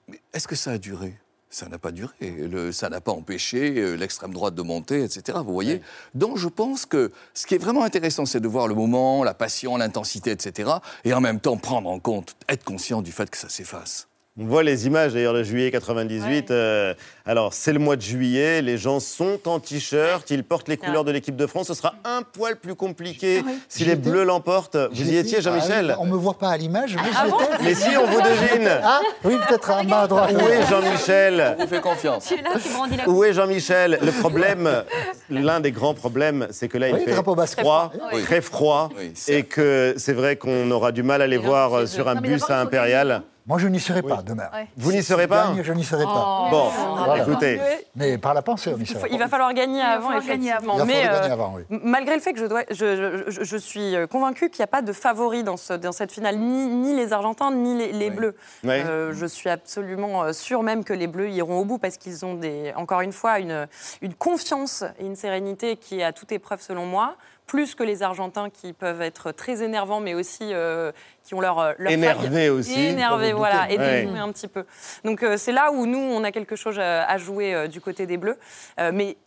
[0.08, 1.16] Mais est-ce que ça a duré?
[1.54, 2.14] Ça n'a pas duré.
[2.22, 5.38] Le- ça n'a pas empêché euh, l'extrême droite de monter, etc.
[5.46, 5.82] Vous voyez
[6.16, 9.34] Donc je pense que ce qui est vraiment intéressant, c'est de voir le moment, la
[9.34, 10.72] passion, l'intensité, etc.
[11.04, 14.08] Et en même temps prendre en compte, être conscient du fait que ça s'efface.
[14.40, 16.52] On voit les images d'ailleurs de juillet 98.
[16.52, 16.94] Euh,
[17.26, 21.04] alors, c'est le mois de juillet, les gens sont en t-shirt, ils portent les couleurs
[21.04, 21.68] de l'équipe de France.
[21.68, 24.78] Ce sera un poil plus compliqué si les Bleus l'emportent.
[24.94, 27.38] Vous y étiez, Jean-Michel Ah, On me voit pas à l'image, mais Ah bon.
[27.62, 28.70] Mais si, on vous devine.
[28.84, 30.32] Ah, oui, peut-être en bas à droite.
[30.34, 32.26] Où est Jean-Michel On vous fait confiance.
[32.28, 34.00] Tu es là, tu brandis la Où est Jean-Michel?
[34.02, 34.84] Le problème,
[35.30, 37.92] l'un des grands problèmes, c'est que là, il Oui, fait froid, Très froid.
[38.14, 38.24] Oui.
[38.24, 41.86] très froid, Oui, et que c'est vrai qu'on aura du mal à les voir euh,
[41.86, 43.24] sur un bus à Impérial.
[43.52, 44.48] Moi, je n'y serai pas demain.
[44.54, 44.66] Ouais.
[44.78, 46.48] Vous n'y serez pas gagne, Je n'y serai pas.
[46.50, 47.22] Bon, Voilà.
[47.22, 47.60] écoutez.
[47.98, 49.10] Mais par la pensée, on y Il, sera.
[49.10, 50.56] il va falloir gagner avant, effectivement.
[50.56, 50.74] avant.
[50.76, 51.64] Il va Mais falloir euh, gagner avant, oui.
[51.70, 54.64] m- malgré le fait que je, dois, je, je- je suis euh, convaincue qu'il n'y
[54.64, 57.92] a pas de favori dans, ce- dans cette finale, ni, ni les Argentins, ni les,
[57.92, 58.38] les Bleus.
[58.66, 62.36] Euh, je suis absolument sûre même que les Bleus iront au bout parce qu'ils ont,
[62.36, 63.68] des, encore une fois, une,
[64.02, 67.16] une confiance et une sérénité qui est à toute épreuve, selon moi.
[67.52, 70.94] Plus que les Argentins qui peuvent être très énervants, mais aussi euh,
[71.26, 72.50] qui ont leur, euh, leur Énervés faille.
[72.50, 74.08] aussi, énervés, vous voilà, et Ouais.
[74.18, 74.64] un petit peu.
[75.04, 77.82] Donc euh, c'est là où nous, on a quelque chose à, à jouer euh, du
[77.82, 78.38] côté des Bleus.
[78.80, 79.18] Euh, mais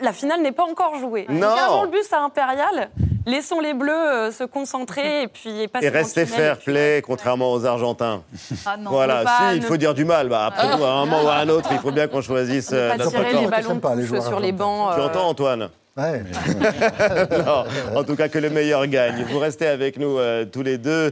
[0.00, 1.26] la finale n'est pas encore jouée.
[1.28, 1.46] Non.
[1.46, 2.90] Avant le bus à Impérial,
[3.24, 8.24] laissons les Bleus se concentrer et puis passer Et rester fair play, contrairement aux Argentins.
[8.66, 10.28] Ah non, voilà, pas- si, il ne- faut dire du mal.
[10.28, 12.72] Bah, après tout, à un moment ou à un autre, il faut bien qu'on choisisse
[12.72, 14.94] ne pas tirer les ballons sympa, les sur les bancs.
[14.96, 15.68] Tu entends, Antoine?
[15.96, 16.22] Ouais.
[17.44, 17.64] Non,
[17.96, 19.24] En tout cas, que le meilleur gagne.
[19.30, 21.10] Vous restez avec nous euh, tous les deux.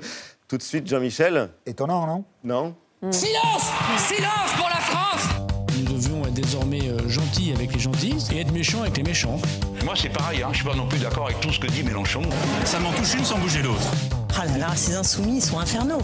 [0.48, 2.24] Tout de suite, Jean-Michel Étonnant, non?
[2.42, 2.74] Non
[3.12, 5.28] Silence Silence pour la France
[5.76, 9.38] Nous devions être désormais euh, gentils avec les gentils et être méchants avec les méchants.
[9.84, 10.48] Moi, c'est pareil, hein.
[10.52, 12.22] je suis pas non plus d'accord avec tout ce que dit Mélenchon.
[12.64, 13.92] Ça m'en touche une sans bouger l'autre.
[14.40, 16.02] Ah là là, ces insoumis, ils sont infernaux.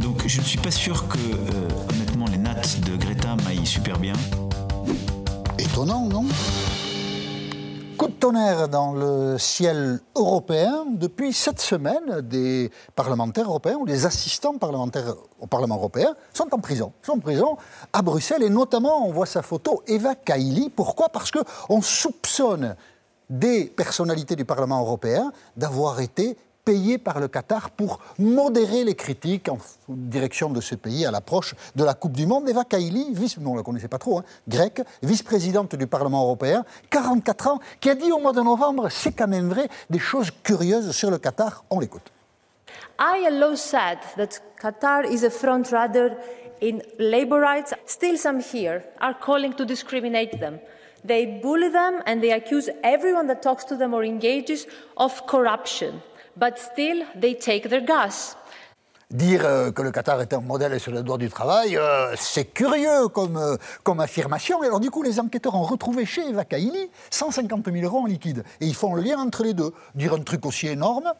[0.00, 3.98] Donc je ne suis pas sûr que, euh, honnêtement, les nattes de Greta m'aillent super
[3.98, 4.14] bien.
[5.58, 6.24] Étonnant, non?
[7.98, 10.84] Coup de tonnerre dans le ciel européen.
[10.90, 16.58] Depuis cette semaine, des parlementaires européens ou des assistants parlementaires au Parlement européen sont en
[16.58, 16.92] prison.
[17.02, 17.56] Ils sont en prison
[17.92, 20.70] à Bruxelles et notamment, on voit sa photo, Eva Kaili.
[20.70, 21.08] Pourquoi?
[21.08, 22.74] Parce qu'on soupçonne
[23.30, 29.48] des personnalités du Parlement européen d'avoir été payées par le Qatar pour modérer les critiques
[29.48, 32.48] en direction de ce pays à l'approche de la Coupe du Monde.
[32.48, 36.64] Eva Kaili, vice, non, on la connaissait pas trop, hein, grecque, vice-présidente du Parlement européen,
[36.90, 40.30] 44 ans, qui a dit au mois de novembre, c'est quand même vrai, des choses
[40.42, 41.64] curieuses sur le Qatar.
[41.70, 42.10] On l'écoute.
[42.98, 46.16] I always said that Qatar is a front runner
[46.62, 47.74] in labor rights.
[47.86, 50.60] Still, some here are calling to discriminate them.
[51.04, 56.00] They bully them and they accuse everyone that talks to them or engages of corruption.
[56.36, 58.36] But still, they take their gas.
[59.10, 62.46] Dire euh, que le Qatar est un modèle sur le droit du travail, euh, c'est
[62.46, 64.64] curieux comme, euh, comme affirmation.
[64.64, 68.06] Et alors du coup, les enquêteurs ont retrouvé chez Eva Kaili 150 000 euros en
[68.06, 68.42] liquide.
[68.60, 69.72] Et ils font le lien entre les deux.
[69.94, 71.12] Dire un truc aussi énorme,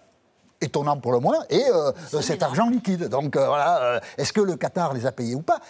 [0.65, 3.09] étonnant pour le moins, et euh, cet argent liquide.
[3.09, 5.61] Donc euh, voilà, euh, est-ce que le Qatar les a payés ou pas?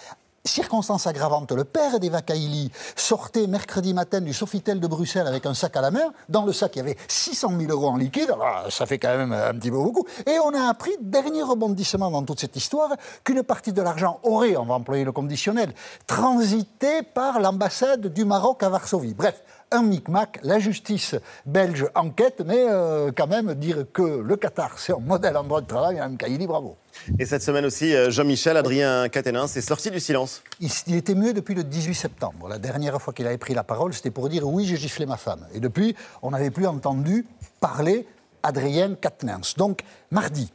[0.47, 5.55] Circonstance aggravante, le père d'Eva Kaili sortait mercredi matin du Sofitel de Bruxelles avec un
[5.55, 6.13] sac à la main.
[6.29, 8.31] Dans le sac, il y avait 600 000 euros en liquide.
[8.31, 10.05] Alors, ça fait quand même un petit peu beaucoup.
[10.27, 12.91] Et on a appris, dernier rebondissement dans toute cette histoire,
[13.25, 15.73] qu'une partie de l'argent aurait, on va employer le conditionnel,
[16.07, 19.15] transité par l'ambassade du Maroc à Varsovie.
[19.15, 21.15] Bref, un micmac, la justice
[21.47, 25.63] belge enquête, mais euh, quand même dire que le Qatar, c'est un modèle en droit
[25.63, 26.77] de travail, Mme Kaili, bravo.
[27.19, 30.43] Et cette semaine aussi, euh, Jean-Michel, Adrien Caténin, s'est sorti du silence.
[30.61, 32.49] Il, il était mieux depuis le 18 septembre.
[32.49, 35.17] La dernière fois qu'il avait pris la parole, c'était pour dire oui, j'ai giflé ma
[35.17, 35.47] femme.
[35.55, 37.27] Et depuis, on n'avait plus entendu
[37.61, 38.07] parler
[38.45, 39.57] Adrien Quatennens.
[39.57, 40.53] Donc, mardi,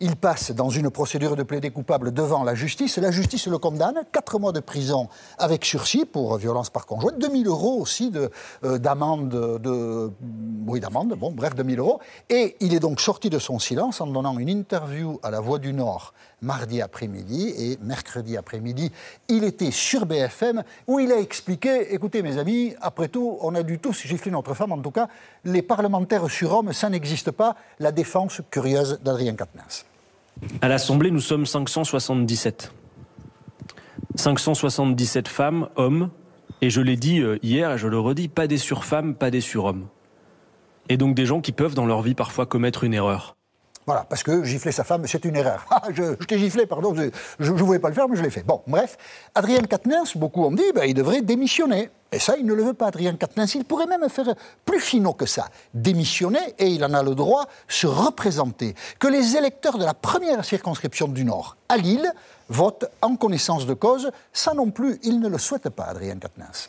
[0.00, 2.96] il passe dans une procédure de plaidé coupable devant la justice.
[2.98, 7.46] La justice le condamne, 4 mois de prison avec sursis pour violence par conjoint, 2000
[7.48, 10.10] euros aussi euh, d'amende, de,
[10.66, 12.00] oui, d'amende, bon, bref, 2000 euros.
[12.30, 15.58] Et il est donc sorti de son silence en donnant une interview à La Voix
[15.58, 18.90] du Nord mardi après-midi et mercredi après-midi,
[19.28, 23.62] il était sur BFM où il a expliqué, écoutez mes amis, après tout, on a
[23.62, 25.08] dû tous gifler notre femme, en tout cas,
[25.44, 27.31] les parlementaires surhommes, ça n'existe pas,
[27.78, 29.84] la défense curieuse d'Adrien Quatennens.
[30.60, 32.72] À l'Assemblée, nous sommes 577.
[34.16, 36.10] 577 femmes, hommes,
[36.60, 39.40] et je l'ai dit euh, hier et je le redis, pas des surfemmes, pas des
[39.40, 39.88] surhommes.
[40.88, 43.36] Et donc des gens qui peuvent dans leur vie parfois commettre une erreur.
[43.86, 45.66] Voilà, parce que gifler sa femme, c'est une erreur.
[45.70, 48.30] Ah, je, je t'ai giflé, pardon, je ne voulais pas le faire, mais je l'ai
[48.30, 48.44] fait.
[48.44, 48.96] Bon, bref,
[49.34, 51.90] Adrien Quatennens, beaucoup ont dit, ben, il devrait démissionner.
[52.12, 53.54] Et ça, il ne le veut pas, Adrien Quatennens.
[53.54, 55.48] Il pourrait même faire plus finaux que ça.
[55.72, 58.74] Démissionner, et il en a le droit, se représenter.
[58.98, 62.12] Que les électeurs de la première circonscription du Nord, à Lille,
[62.48, 64.10] votent en connaissance de cause.
[64.32, 66.68] Ça non plus, il ne le souhaite pas, Adrien Quatennens.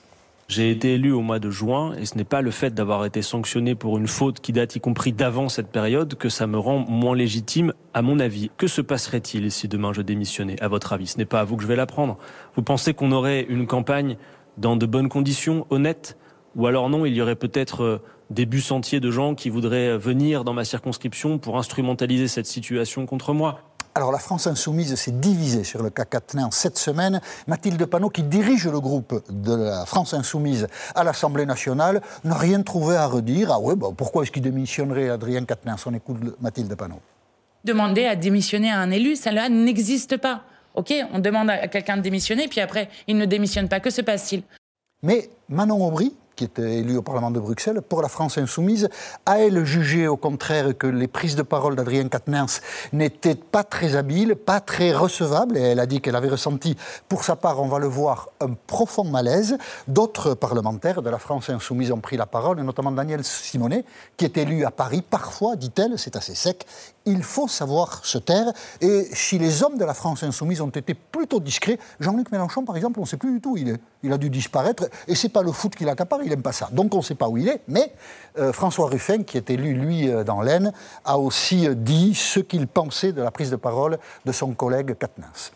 [0.50, 3.22] J'ai été élu au mois de juin et ce n'est pas le fait d'avoir été
[3.22, 6.80] sanctionné pour une faute qui date y compris d'avant cette période que ça me rend
[6.80, 8.52] moins légitime à mon avis.
[8.58, 10.62] Que se passerait-il si demain je démissionnais?
[10.62, 12.18] À votre avis Ce n'est pas à vous que je vais l'apprendre.
[12.56, 14.18] Vous pensez qu'on aurait une campagne
[14.58, 16.18] dans de bonnes conditions, honnêtes
[16.56, 19.98] Ou alors non, il y aurait peut-être euh, des bus entiers de gens qui voudraient
[19.98, 23.60] venir dans ma circonscription pour instrumentaliser cette situation contre moi
[23.96, 26.06] alors la France insoumise s'est divisée sur le cas
[26.38, 27.22] en cette semaine.
[27.46, 32.64] Mathilde Panot, qui dirige le groupe de la France insoumise à l'Assemblée nationale, n'a rien
[32.64, 33.52] trouvé à redire.
[33.52, 35.86] Ah ouais, bah, pourquoi est-ce qu'il démissionnerait Adrien Quatennens?
[35.86, 37.02] On écoute Mathilde Panot.
[37.66, 40.42] Demander à démissionner à un élu, ça n'existe pas.
[40.76, 43.80] Ok, on demande à quelqu'un de démissionner, puis après, il ne démissionne pas.
[43.80, 44.44] Que se passe-t-il?
[45.04, 48.90] Mais Manon Aubry, qui était élue au Parlement de Bruxelles, pour la France insoumise,
[49.28, 53.96] a elle jugé au contraire que les prises de parole d'Adrien Quatennens n'étaient pas très
[53.96, 56.76] habiles, pas très recevables, et elle a dit qu'elle avait ressenti,
[57.08, 59.58] pour sa part, on va le voir, un profond malaise.
[59.88, 63.86] D'autres parlementaires de la France insoumise ont pris la parole, et notamment Daniel Simonet,
[64.18, 65.04] qui est élu à Paris.
[65.08, 66.66] Parfois, dit-elle, c'est assez sec,
[67.06, 68.52] il faut savoir se taire.
[68.82, 72.76] Et si les hommes de la France insoumise ont été plutôt discrets, Jean-Luc Mélenchon, par
[72.76, 73.80] exemple, on ne sait plus du tout où il est.
[74.04, 76.70] Il a dû disparaître, et c'est pas le foot qui l'accapare, il n'aime pas ça.
[76.72, 77.94] Donc on ne sait pas où il est, mais
[78.38, 80.74] euh, François Ruffin, qui est élu, lui, euh, dans l'Aisne,
[81.06, 84.98] a aussi euh, dit ce qu'il pensait de la prise de parole de son collègue
[84.98, 85.52] Katnas.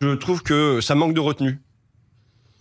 [0.00, 1.60] Je trouve que ça manque de retenue.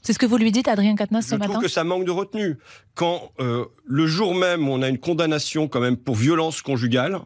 [0.01, 2.05] C'est ce que vous lui dites, Adrien Quatennens, ce matin Je trouve que ça manque
[2.05, 2.57] de retenue.
[2.95, 7.19] Quand le jour même, on a une condamnation quand même pour violence conjugale,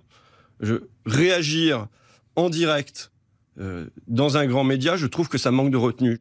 [0.62, 1.88] je, réagir
[2.36, 3.12] en direct
[4.08, 6.20] dans un grand média, je trouve que ça manque de retenue.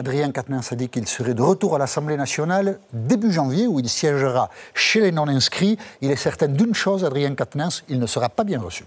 [0.00, 3.88] Adrien Quatennens a dit qu'il serait de retour à l'Assemblée nationale début janvier, où il
[3.88, 5.76] siégera chez les non-inscrits.
[6.00, 8.84] Il est certain d'une chose, Adrien Quatennens, il ne sera pas bien reçu.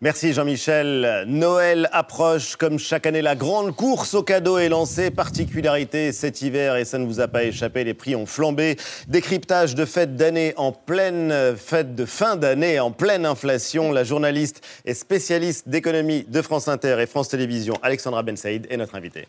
[0.00, 1.24] Merci Jean-Michel.
[1.26, 3.20] Noël approche comme chaque année.
[3.20, 5.10] La grande course au cadeau est lancée.
[5.10, 7.82] Particularité cet hiver et ça ne vous a pas échappé.
[7.82, 8.76] Les prix ont flambé.
[9.08, 13.90] Décryptage de fête d'année en pleine fête de fin d'année en pleine inflation.
[13.90, 18.76] La journaliste et spécialiste d'économie de France Inter et France Télévisions, Alexandra Ben Saïd, est
[18.76, 19.26] notre invitée.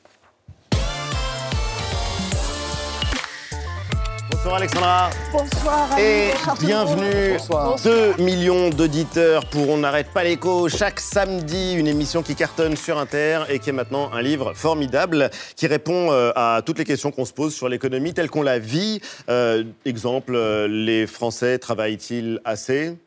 [4.50, 5.10] Bonsoir Alexandra.
[5.32, 6.00] Bonsoir.
[6.00, 7.38] Et bienvenue.
[7.84, 10.68] 2 millions d'auditeurs pour On n'arrête pas l'écho.
[10.70, 15.30] Chaque samedi, une émission qui cartonne sur Inter et qui est maintenant un livre formidable
[15.56, 18.58] qui répond euh, à toutes les questions qu'on se pose sur l'économie telle qu'on la
[18.58, 19.02] vit.
[19.30, 22.98] Euh, exemple, euh, les Français travaillent-ils assez?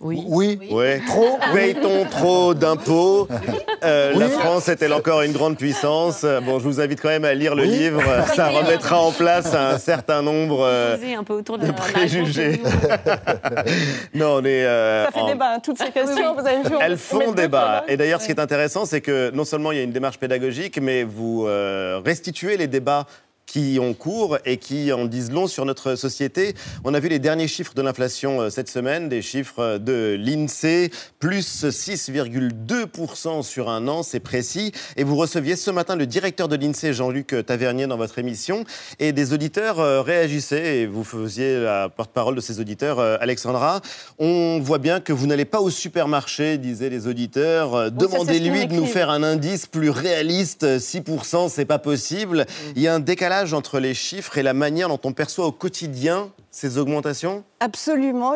[0.00, 0.22] Oui.
[0.28, 0.58] Oui.
[0.70, 1.00] Ouais.
[1.06, 3.26] Trop Paye-t-on trop d'impôts?
[3.84, 6.24] Euh, La France est-elle encore une grande puissance?
[6.44, 8.00] Bon, je vous invite quand même à lire le livre.
[8.34, 12.60] Ça remettra en place un certain nombre euh, un peu autour de, de préjugés.
[14.14, 14.64] non, on est.
[14.64, 16.34] Euh, Ça fait débat, hein, toutes ces questions.
[16.34, 17.84] Vous avez vu, Elles font débat.
[17.88, 20.18] Et d'ailleurs, ce qui est intéressant, c'est que non seulement il y a une démarche
[20.18, 21.48] pédagogique, mais vous
[22.04, 23.06] restituez les débats
[23.48, 26.54] qui ont cours et qui en disent long sur notre société.
[26.84, 30.90] On a vu les derniers chiffres de l'inflation euh, cette semaine, des chiffres de l'INSEE,
[31.18, 34.72] plus 6,2% sur un an, c'est précis.
[34.96, 38.64] Et vous receviez ce matin le directeur de l'INSEE, Jean-Luc Tavernier, dans votre émission,
[38.98, 43.80] et des auditeurs euh, réagissaient, et vous faisiez la porte-parole de ces auditeurs, euh, Alexandra.
[44.18, 47.90] On voit bien que vous n'allez pas au supermarché, disaient les auditeurs.
[47.90, 52.44] Demandez-lui de nous faire un indice plus réaliste, 6%, c'est pas possible.
[52.76, 55.52] Il y a un décalage entre les chiffres et la manière dont on perçoit au
[55.52, 58.34] quotidien ces augmentations Absolument.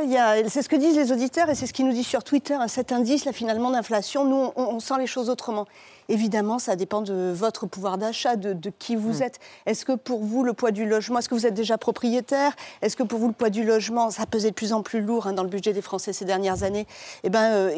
[0.48, 2.56] C'est ce que disent les auditeurs et c'est ce qu'ils nous disent sur Twitter.
[2.68, 5.66] Cet indice, là, finalement, d'inflation, nous, on, sent les choses autrement.
[6.12, 9.22] Évidemment, ça dépend de votre pouvoir d'achat, de, qui vous mm.
[9.22, 9.40] êtes.
[9.64, 12.52] Est-ce que pour vous, le poids du logement, est-ce que vous êtes déjà propriétaire?
[12.82, 15.26] Est-ce que pour vous, le poids du logement, ça pesait de plus en plus lourd
[15.26, 16.86] hein, dans le budget des Français ces dernières années?
[17.24, 17.74] Eh bien, euh,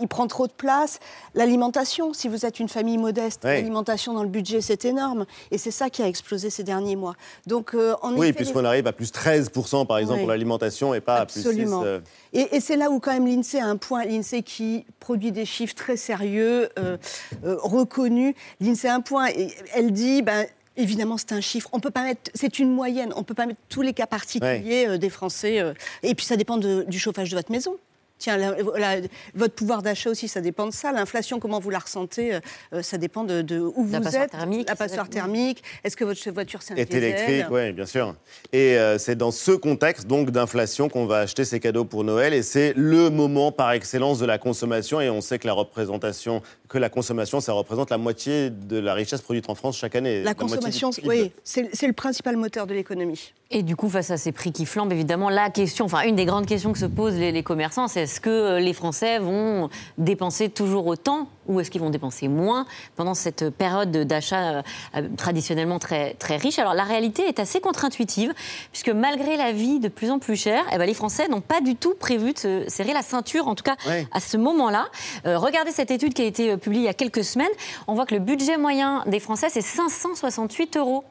[0.00, 1.00] il, prend trop de place.
[1.34, 5.26] L'alimentation, si vous êtes une famille modeste, l'alimentation dans le budget, c'est énorme.
[5.50, 7.16] Et c'est ça qui a explosé ces derniers mois.
[7.48, 11.26] Donc, euh, oui, puisqu'on arrive à plus 13% par exemple pour l'alimentation et pas à
[11.26, 11.82] plus 6%.
[11.84, 12.00] Euh.
[12.32, 15.44] Et, et c'est là où quand même l'INSEE a un point, l'INSEE qui produit des
[15.44, 16.96] chiffres très sérieux, euh,
[17.44, 18.34] reconnue.
[18.60, 21.68] L'INSEE un point, et elle dit, ben, Évidemment, c'est un chiffre.
[21.72, 23.12] On peut pas mettre, c'est une moyenne.
[23.16, 25.60] On peut pas mettre tous les cas particuliers euh, des Français.
[25.60, 27.76] Euh, et puis, ça dépend du chauffage de votre maison.
[28.18, 30.92] Tiens, la- la- votre pouvoir d'achat aussi, ça dépend de ça.
[30.92, 32.40] L'inflation, comment vous la ressentez, euh,
[32.74, 34.30] euh, ça dépend de, de où La vous êtes.
[34.30, 35.62] thermique, la passoire thermique.
[35.84, 38.14] Est-ce que votre voiture, c'est un Est électrique, oui, bien sûr.
[38.52, 42.32] Et euh, c'est dans ce contexte donc d'inflation qu'on va acheter ces cadeaux pour Noël.
[42.32, 45.00] Et c'est le moment par excellence de la consommation.
[45.00, 48.94] Et on sait que la représentation, que la consommation, ça représente la moitié de la
[48.94, 50.22] richesse produite en France chaque année.
[50.22, 53.32] La consommation, oui, c'est c'est le principal moteur de l'économie.
[53.50, 56.24] Et du coup, face à ces prix qui flambent, évidemment, la question, enfin, une des
[56.24, 59.68] grandes questions que se posent les, les commerçants, c'est est-ce que euh, les Français vont
[59.98, 64.62] dépenser toujours autant ou est-ce qu'ils vont dépenser moins pendant cette période d'achat euh,
[64.96, 66.58] euh, traditionnellement très, très riche?
[66.58, 68.32] Alors, la réalité est assez contre-intuitive,
[68.72, 71.60] puisque malgré la vie de plus en plus chère, eh ben, les Français n'ont pas
[71.60, 73.76] du tout prévu de se serrer la ceinture, en tout cas
[74.12, 74.86] à ce moment-là.
[75.26, 77.50] Euh, regardez cette étude qui a été publiée il y a quelques semaines.
[77.86, 81.04] On voit que le budget moyen des Français, c'est 568 euros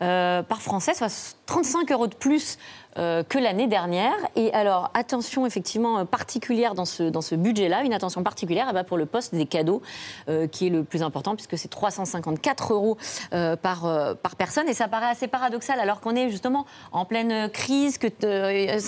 [0.00, 2.58] euh, par Français, soit 35 euros de plus
[2.98, 4.14] euh, que l'année dernière.
[4.36, 8.74] Et alors, attention effectivement euh, particulière dans ce, dans ce budget-là, une attention particulière eh
[8.74, 9.82] ben, pour le poste des cadeaux,
[10.28, 12.96] euh, qui est le plus important, puisque c'est 354 euros
[13.30, 14.68] par, par personne.
[14.68, 18.08] Et ça paraît assez paradoxal, alors qu'on est justement en pleine crise, que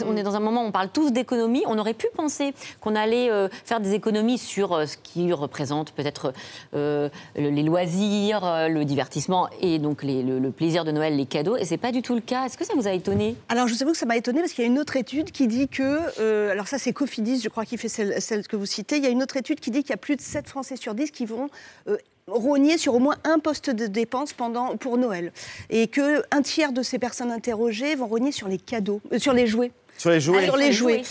[0.05, 1.63] on est dans un moment où on parle tous d'économie.
[1.67, 3.31] On aurait pu penser qu'on allait
[3.65, 6.33] faire des économies sur ce qui représente peut-être
[6.73, 11.57] le- les loisirs, le divertissement et donc le, le plaisir de Noël, les cadeaux.
[11.57, 12.45] Et c'est pas du tout le cas.
[12.47, 13.37] Est-ce que ça vous a étonné?
[13.49, 15.47] Alors, je vous que ça m'a étonné parce qu'il y a une autre étude qui
[15.47, 18.67] dit que, euh, alors ça c'est Cofidis, je crois, qui fait celle, celle que vous
[18.67, 20.49] citez, il y a une autre étude qui dit qu'il y a plus de 7
[20.49, 21.49] Français sur 10 qui vont
[21.89, 25.33] euh, rogner sur au moins un poste de dépense pendant, pour Noël.
[25.71, 29.33] Et que un tiers de ces personnes interrogées vont rogner sur les cadeaux, euh, sur
[29.33, 29.73] les jouets.
[29.97, 30.43] Sur les jouets.
[30.43, 31.03] Sur sur les les jouets.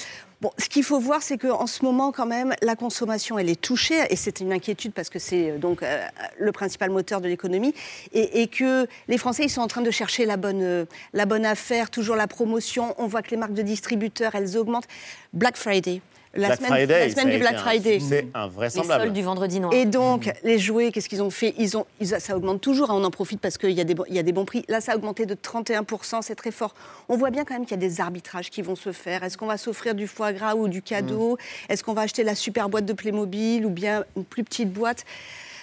[0.57, 3.99] Ce qu'il faut voir, c'est qu'en ce moment, quand même, la consommation, elle est touchée,
[4.09, 6.05] et c'est une inquiétude parce que c'est euh, donc euh,
[6.39, 7.73] le principal moteur de l'économie,
[8.13, 12.15] et, que les Français, ils sont en train de chercher euh, la bonne affaire, toujours
[12.15, 12.93] la promotion.
[12.97, 14.87] On voit que les marques de distributeurs, elles augmentent.
[15.33, 16.01] Black Friday.
[16.35, 17.99] La Black semaine, Friday, la semaine ça a du Black Friday.
[17.99, 19.03] succès Les invraisemblable.
[19.03, 19.71] soldes du vendredi noir.
[19.73, 21.53] Et donc, les jouets, qu'est-ce qu'ils ont fait?
[21.59, 23.95] Ils ont, ils- Ça augmente toujours, hein, on en profite parce qu'il y, a des
[24.09, 24.65] y a des bons prix.
[24.67, 26.73] Là, ça a augmenté de 31%, c'est très fort.
[27.07, 29.23] On voit bien quand même qu'il y a des arbitrages qui vont se faire.
[29.23, 31.37] Est-ce qu'on va s'offrir du foie gras ou du cadeau?
[31.69, 35.05] Est-ce qu'on va acheter la super boîte de Playmobil ou bien une plus petite boîte?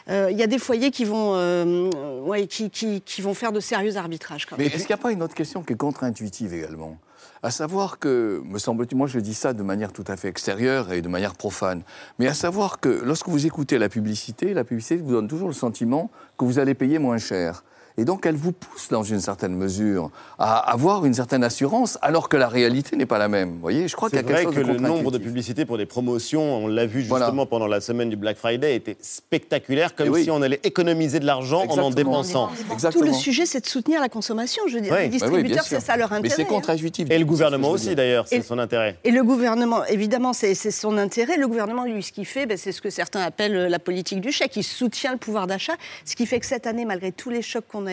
[0.08, 3.50] Euh, Il y a des foyers qui vont, euh, ouais, qui, qui- qui vont faire
[3.52, 4.46] de sérieux arbitrages.
[4.46, 4.72] Quand Mais même.
[4.72, 6.96] est-ce qu'il n'y a pas une autre question qui est contre-intuitive également?
[7.42, 10.92] À savoir que, me semble-t-il, moi je dis ça de manière tout à fait extérieure
[10.92, 11.82] et de manière profane,
[12.18, 15.54] mais à savoir que lorsque vous écoutez la publicité, la publicité vous donne toujours le
[15.54, 17.64] sentiment que vous allez payer moins cher.
[18.00, 22.30] Et donc, elle vous pousse, dans une certaine mesure, à avoir une certaine assurance, alors
[22.30, 23.50] que la réalité n'est pas la même.
[23.50, 25.18] Vous voyez, je crois qu'il y a quelque vrai chose que de le nombre de
[25.18, 27.26] publicités pour des promotions, on l'a vu Voilà.
[27.26, 30.24] justement pendant la semaine du Black Friday, était spectaculaire, comme oui.
[30.24, 31.90] si on allait économiser de l'argent en en Exactement.
[31.92, 32.50] dépensant.
[32.90, 34.62] Tout le sujet, c'est de soutenir la consommation.
[34.66, 35.00] Je veux dire, Oui.
[35.00, 36.22] les Bah oui, distributeurs, c'est ça leur intérêt.
[36.22, 36.46] Mais c'est hein.
[36.48, 37.06] contre-intuitif.
[37.10, 38.96] Et le gouvernement aussi, d'ailleurs, c'est son intérêt.
[39.04, 41.36] Et le gouvernement, évidemment, c'est c'est son intérêt.
[41.36, 44.22] Le gouvernement, lui, ce qu'il fait, ben, c'est ce que certains appellent euh, la politique
[44.22, 44.56] du chèque.
[44.56, 45.74] Il soutient le pouvoir d'achat,
[46.06, 47.89] ce qui fait que cette année, malgré tous les chocs qu'on a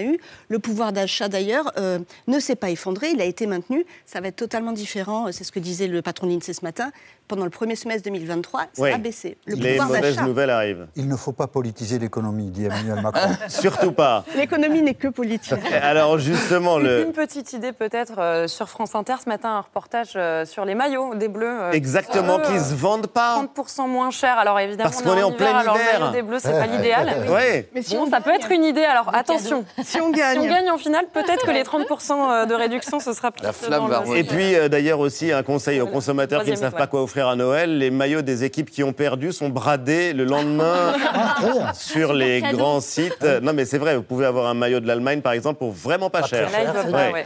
[0.49, 3.09] le pouvoir d'achat, d'ailleurs, euh, ne s'est pas effondré.
[3.11, 3.85] Il a été maintenu.
[4.05, 5.31] Ça va être totalement différent.
[5.31, 6.91] C'est ce que disait le patron de ce matin.
[7.27, 8.91] Pendant le premier semestre 2023, ça Oui.
[8.93, 9.35] a baissé.
[9.47, 10.87] Le Les pouvoir mauvaises nouvelles arrivent.
[10.95, 13.31] Il ne faut pas politiser l'économie, dit Emmanuel Macron.
[13.49, 14.23] Surtout pas.
[14.37, 15.53] L'économie n'est que politique.
[15.81, 17.05] Alors justement, le...
[17.05, 20.73] Une petite idée peut-être euh, sur France Inter ce matin, un reportage euh, sur les
[20.73, 21.47] maillots des Bleus.
[21.63, 23.43] euh, Exactement, qui se vendent pas.
[23.57, 24.37] 30% moins cher.
[24.37, 25.93] Alors évidemment, Parce on qu'on est en hiver, plein alors hiver.
[25.95, 27.13] le maillot des Bleus, c'est pas l'idéal.
[27.23, 27.69] mais- Ouais.
[27.75, 28.85] Mais si Bon, on ça peut être une idée.
[28.85, 30.39] Alors attention, Si on gagne.
[30.41, 33.51] si on gagne en finale, peut-être que les 30% de réduction, ce sera plus La
[33.51, 34.03] flamme va.
[34.15, 37.35] Et puis d'ailleurs aussi un conseil aux consommateurs qui ne savent pas quoi offrir à
[37.35, 40.93] Noël, les maillots des équipes qui ont perdu sont bradés le lendemain
[41.73, 43.25] sur les grands sites.
[43.41, 46.09] Non mais c'est vrai, vous pouvez avoir un maillot de l'Allemagne par exemple pour vraiment
[46.09, 46.49] pas cher.
[46.51, 47.25] Là, doivent pas, ouais.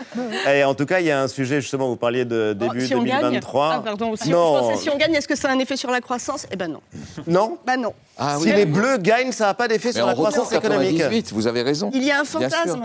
[0.60, 2.86] Et en tout cas, il y a un sujet justement, vous parliez de Oh, début
[2.86, 3.72] si on gagne, 2023.
[3.74, 5.90] ah, pardon, si, non, on, si on gagne, est-ce que ça a un effet sur
[5.92, 6.46] la croissance?
[6.52, 6.82] Eh ben non.
[7.28, 7.58] non?
[7.66, 7.94] Bah non.
[8.18, 10.98] Ah si les Bleus gagnent, ça n'a pas d'effet sur la croissance économique.
[10.98, 11.90] 98, vous avez raison.
[11.94, 12.82] Il y a un fantasme.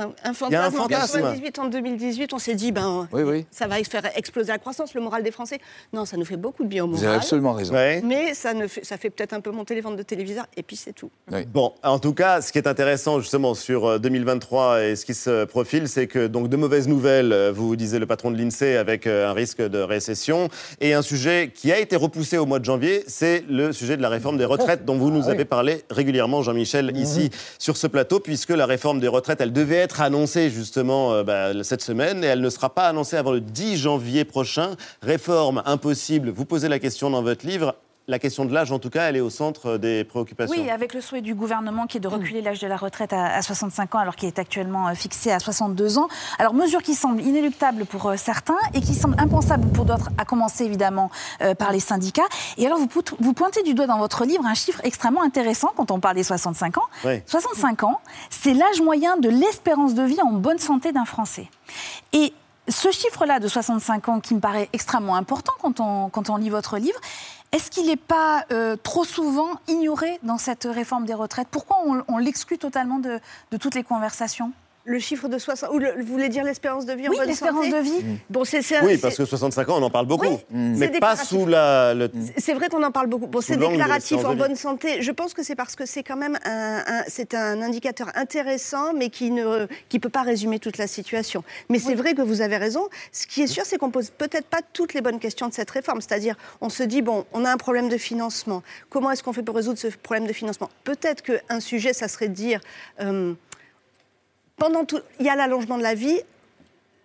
[0.48, 0.76] Il y a un fantasme.
[0.76, 1.20] En fantasme.
[1.20, 3.46] 98, en 2018, on s'est dit, ben, Oui, oui.
[3.50, 5.58] ça va faire exploser la croissance, le moral des Français.
[5.92, 7.74] Non, ça nous fait beaucoup de bien au Vous avez absolument raison.
[7.74, 8.00] Ouais.
[8.02, 10.62] Mais ça, ne fait, ça fait peut-être un peu monter les ventes de téléviseurs, et
[10.62, 11.10] puis c'est tout.
[11.52, 15.14] Bon, en tout cas, ce qui est intéressant justement sur euh, 2023 et ce qui
[15.14, 18.76] se profile, c'est que donc de mauvaises nouvelles, euh, vous disait le patron de l'INSEE,
[18.76, 20.48] avec euh, un risque de récession,
[20.80, 24.02] et un sujet qui a été repoussé au mois de janvier, c'est le sujet de
[24.02, 28.20] la réforme des retraites dont vous nous avez parlé régulièrement, Jean-Michel, ici sur ce plateau,
[28.20, 32.28] puisque la réforme des retraites, elle devait être annoncée justement euh, bah, cette semaine, et
[32.28, 34.76] elle ne sera pas annoncée avant le 10 janvier prochain.
[35.02, 36.30] Réforme impossible.
[36.30, 37.74] Vous posez la question dans votre livre.
[38.08, 40.54] la question de l'âge, en tout cas, elle est au centre des préoccupations.
[40.56, 43.34] Oui, avec le souhait du gouvernement qui est de reculer l'âge de la retraite à,
[43.34, 46.06] à 65 ans, alors qu'il est actuellement euh, fixé à 62 ans.
[46.38, 50.24] Alors, mesure qui semble inéluctable pour euh, certains et qui semble impensable pour d'autres, à
[50.24, 51.10] commencer évidemment
[51.42, 52.28] euh, par les syndicats.
[52.58, 55.98] Et alors, vous, pointez du doigt dans votre livre un chiffre extrêmement intéressant quand on
[55.98, 56.86] parle des 65 ans.
[57.04, 57.22] Oui.
[57.26, 61.48] 65 ans, c'est l'âge moyen de l'espérance de vie en bonne santé d'un Français.
[62.12, 62.32] Et
[62.68, 66.98] ce chiffre-là de 65 ans, qui me paraît extrêmement important quand on, lit votre livre,
[67.52, 71.48] est-ce qu'il n'est pas euh, trop souvent ignoré dans cette réforme des retraites?
[71.50, 73.20] Pourquoi on, l'exclut totalement de
[73.58, 74.52] toutes les conversations?
[74.88, 75.70] Le chiffre de 60.
[75.72, 78.04] Ou le- vous voulez dire l'espérance de vie en Oui, bonne l'espérance santé de vie.
[78.30, 80.26] Bon, c'est Oui, c'est- parce que 65 ans, on en parle beaucoup.
[80.26, 81.92] Oui, mais pas sous la.
[81.92, 82.08] le-
[82.38, 83.26] C'est vrai qu'on en parle beaucoup.
[83.26, 85.02] Bon, Sous c'est déclaratif en bonne santé.
[85.02, 88.92] Je pense que c'est parce que c'est quand même un, un- c'est un indicateur intéressant,
[88.94, 91.42] mais qui ne qui peut pas résumer toute la situation.
[91.68, 92.86] Mais c'est vrai que vous avez raison.
[93.10, 95.70] Ce qui est sûr, c'est qu'on pose peut-être pas toutes les bonnes questions de cette
[95.70, 96.00] réforme.
[96.00, 98.62] C'est-à-dire, on se dit bon, on a un problème de financement.
[98.88, 100.70] Comment est-ce qu'on fait pour résoudre ce problème de financement?
[100.84, 102.60] Peut-être qu'un sujet, ça serait de dire
[103.00, 103.34] euh,
[104.56, 106.20] pendant tout, il y a l'allongement de la vie,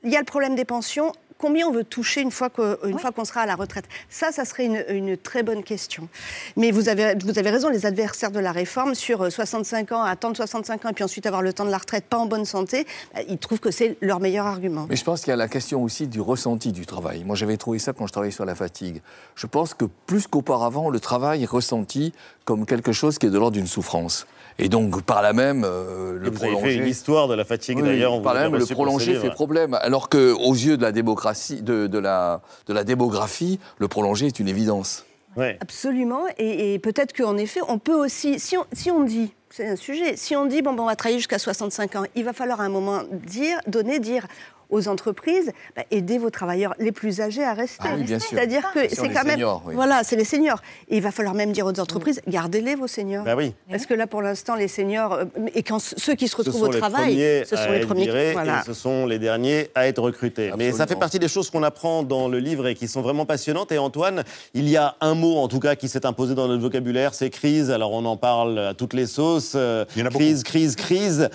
[0.04, 1.12] il y a le problème des pensions.
[1.38, 3.86] Combien on veut toucher une fois qu'on sera à la retraite?
[4.10, 6.08] Ça, ça serait une, une très bonne question.
[6.56, 10.04] Mais vous avez, vous avez raison, les adversaires de la réforme, sur euh, 65 ans,
[10.04, 12.46] attendre 65 ans et puis ensuite avoir le temps de la retraite pas en bonne
[12.46, 12.86] santé,
[13.16, 14.86] bah, ils trouvent que c'est leur meilleur argument.
[14.88, 17.24] Mais je pense qu'il y a la question aussi du ressenti du travail.
[17.24, 19.02] Moi, j'avais trouvé ça quand je travaillais sur la fatigue.
[19.34, 22.14] Je pense que plus qu'auparavant, le travail est ressenti
[22.46, 24.28] comme quelque chose qui est de l'ordre d'une souffrance.
[24.60, 26.74] Et donc, par là même, euh, le vous avez prolonger...
[26.74, 28.22] fait une histoire de la fatigue, Oui, d'ailleurs.
[28.22, 29.22] par là même, le livre.
[29.22, 29.74] fait problème.
[29.82, 34.40] Alors qu'aux yeux de la, démocratie, de, de la, de la démographie, le prolongé est
[34.40, 35.06] une évidence.
[35.62, 36.24] Absolument.
[36.38, 39.76] Et, et peut-être qu'en effet, on peut aussi, si on, si on dit, c'est un
[39.76, 42.62] sujet, si on dit, bon, ben, on va travailler jusqu'à 65 ans, il va falloir
[42.62, 44.28] à un moment dire, donner, dire
[44.72, 47.88] aux entreprises, bah, aidez vos travailleurs les plus âgés à rester.
[47.88, 48.06] Ah oui.
[48.08, 49.40] C'est-à-dire que Bien sûr, c'est les quand même...
[49.66, 49.76] oui.
[49.76, 50.62] Voilà, c'est les seniors.
[50.90, 53.24] Et il va falloir même dire aux entreprises, gardez-les vos seniors.
[53.24, 53.54] Bah oui.
[53.70, 56.62] Parce que là, pour l'instant, les seniors, euh, et quand ceux qui se Ce retrouvent
[56.62, 58.62] sont au les travail, premiers ce sont à les être premiers qui- virés voilà.
[58.62, 60.52] et ce sont les derniers à être recrutés.
[60.58, 63.26] Mais ça fait partie des choses qu'on apprend dans le livre et qui sont vraiment
[63.26, 63.72] passionnantes.
[63.72, 66.62] Et Antoine, il y a un mot en tout cas qui s'est imposé dans notre
[66.62, 67.70] vocabulaire, c'est crise.
[67.72, 69.54] Alors on en parle à toutes les sauces.
[69.56, 71.30] euh, crise, crise, crise.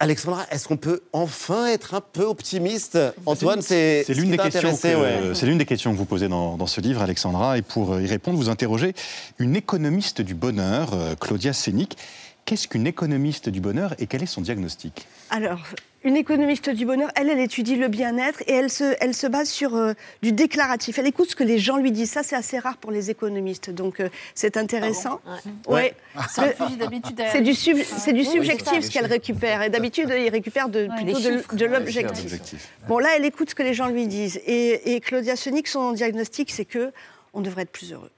[0.00, 2.96] Alexandra, est-ce qu'on peut enfin être un peu optimiste?
[3.26, 5.34] Antoine, c'est C'est ce l'une des, questions que- ouais.
[5.34, 7.58] c'est l'une des questions que vous posez dans, dans ce livre, Alexandra.
[7.58, 8.94] Et pour y répondre, vous interrogez
[9.38, 11.96] une économiste du bonheur, euh, Claudia Sénic.
[12.48, 15.06] Qu'est-ce qu'une économiste du bonheur et quel est son diagnostic?
[15.28, 15.60] Alors,
[16.02, 19.50] une économiste du bonheur, elle, elle étudie le bien-être et elle se, elle se base
[19.50, 19.92] sur euh,
[20.22, 20.98] du déclaratif.
[20.98, 22.12] Elle écoute ce que les gens lui disent.
[22.12, 23.68] Ça, c'est assez rare pour les économistes.
[23.68, 25.20] Donc, euh, c'est intéressant.
[25.66, 25.74] Ouais.
[25.74, 25.94] Ouais.
[26.38, 29.60] Derrière C'est du, sub- c'est du subjectif ce qu'elle récupère.
[29.64, 32.70] Et d'habitude, il récupère de, plutôt de, de l'objectif.
[32.88, 34.40] Bon, là, elle écoute ce que les gens lui disent.
[34.46, 36.92] Et, et Claudia Sonic, son diagnostic, c'est que
[37.34, 38.10] on devrait être plus heureux.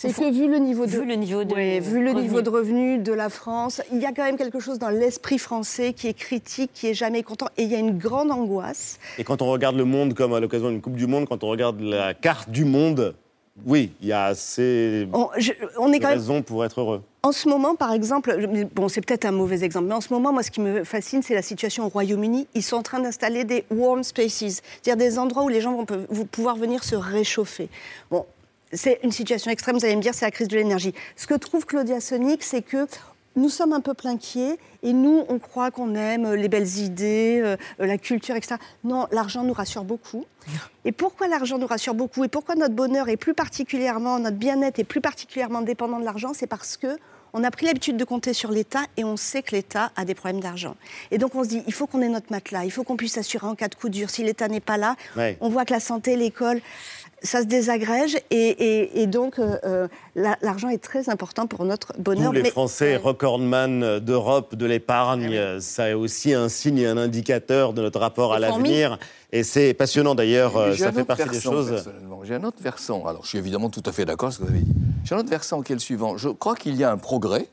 [0.00, 2.22] C'est que vu le niveau de, Vu le niveau de Ouais, vu le revenus.
[2.30, 5.38] niveau de revenus de la France, il y a quand même quelque chose dans l'esprit
[5.38, 9.00] français qui est critique, qui est jamais content, et il y a une grande angoisse.
[9.18, 11.48] Et quand on regarde le monde comme à l'occasion d'une Coupe du Monde, quand on
[11.48, 13.16] regarde la carte du monde,
[13.66, 16.80] oui, il y a assez On, je- on est de quand même raisons pour être
[16.80, 17.02] heureux.
[17.24, 18.36] En ce moment, par exemple,
[18.76, 21.22] bon, c'est peut-être un mauvais exemple, mais en ce moment, moi, ce qui me fascine,
[21.22, 22.46] c'est la situation au Royaume-Uni.
[22.54, 24.38] Ils sont en train d'installer des warm spaces,
[24.82, 27.68] c'est-à-dire des endroits où les gens vont pouvoir venir se réchauffer.
[28.12, 28.24] Bon,
[28.72, 30.94] c'est une situation extrême, vous allez me dire, c'est la crise de l'énergie.
[31.16, 32.86] Ce que trouve Claudia Sonic, c'est que
[33.36, 37.40] nous sommes un peuple inquiet et nous, on croit qu'on aime euh, les belles idées,
[37.42, 38.56] euh, la culture, etc.
[38.84, 40.24] Non, l'argent nous rassure beaucoup.
[40.84, 44.78] Et pourquoi l'argent nous rassure beaucoup et pourquoi notre bonheur est plus particulièrement, notre bien-être
[44.80, 46.98] est plus particulièrement dépendant de l'argent, c'est parce que
[47.34, 50.14] on a pris l'habitude de compter sur l'État et on sait que l'État a des
[50.14, 50.74] problèmes d'argent.
[51.10, 53.12] Et donc on se dit, il faut qu'on ait notre matelas, il faut qu'on puisse
[53.12, 54.08] s'assurer en cas de coup dur.
[54.08, 55.36] Si l'État n'est pas là, Ouais.
[55.42, 56.60] on voit que la santé, l'école,
[57.22, 61.64] ça se désagrège et, et- et donc euh, euh, la- l'argent est très important pour
[61.64, 62.26] notre bonheur.
[62.26, 66.96] Tous les Mais- Français recordman d'Europe de l'épargne, ça est aussi un signe et un
[66.96, 68.98] indicateur de notre rapport à l'avenir.
[69.32, 71.70] Et c'est passionnant d'ailleurs, euh, ça fait partie des choses.
[71.70, 72.20] personnellement.
[72.24, 73.04] J'ai un autre versant.
[73.06, 74.72] Alors, je suis évidemment tout à fait d'accord avec ce que vous avez dit.
[75.04, 76.16] J'ai un autre versant qui est le suivant.
[76.16, 77.46] Je crois qu'il y a un progrès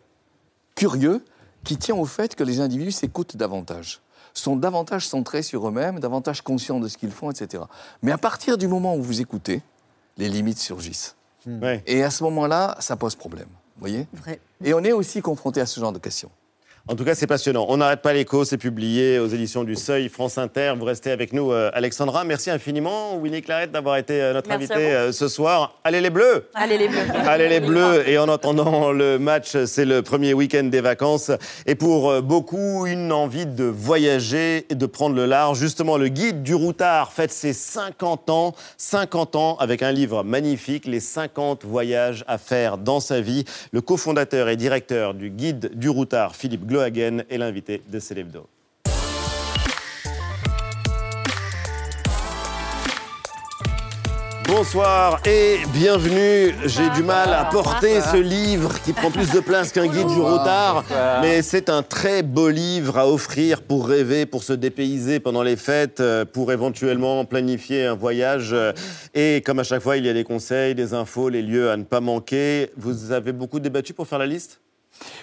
[0.75, 1.21] curieux
[1.63, 3.99] qui tient au fait que les individus s'écoutent davantage,
[4.35, 7.63] sont davantage centrés sur eux-mêmes, davantage conscients de ce qu'ils font, etc.
[8.01, 9.61] Mais à partir du moment où vous écoutez,
[10.17, 11.15] les limites surgissent.
[11.47, 11.83] Ouais.
[11.85, 13.47] Et à ce moment-là, ça pose problème.
[13.47, 14.07] Vous voyez?
[14.13, 14.39] Vrai.
[14.63, 16.31] Et on est aussi confronté à ce genre de questions.
[16.87, 17.65] En tout cas, c'est passionnant.
[17.69, 20.75] On n'arrête pas l'écho, c'est publié aux éditions du Seuil, France Inter.
[20.77, 22.23] Vous restez avec nous, euh, Alexandra.
[22.25, 25.79] Merci infiniment, Winnie Claret, d'avoir été euh, notre Merci invitée euh, ce soir.
[25.83, 26.99] Allez les Bleus Allez les bleus.
[27.25, 31.31] Allez les Bleus Et en attendant le match, c'est le premier week-end des vacances.
[31.65, 35.57] Et pour beaucoup, une envie de voyager et de prendre le large.
[35.57, 38.53] Justement, le guide du routard fête ses 50 ans.
[38.77, 43.43] 50 ans avec un livre magnifique, Les 50 voyages à faire dans sa vie.
[43.71, 48.49] Le cofondateur et directeur du guide du routard, Philippe Glohagen, est l'invité de Célébdo.
[54.45, 56.53] Bonsoir et bienvenue.
[56.65, 60.19] J'ai du mal à porter ce livre qui prend plus de place qu'un guide du
[60.19, 60.83] routard,
[61.21, 65.55] mais c'est un très beau livre à offrir pour rêver, pour se dépayser pendant les
[65.55, 68.51] fêtes, euh, pour éventuellement planifier un voyage.
[68.51, 68.73] Euh,
[69.13, 71.77] Et comme à chaque fois, il y a des conseils, des infos, les lieux à
[71.77, 72.71] ne pas manquer.
[72.75, 74.59] Vous avez beaucoup débattu pour faire la liste?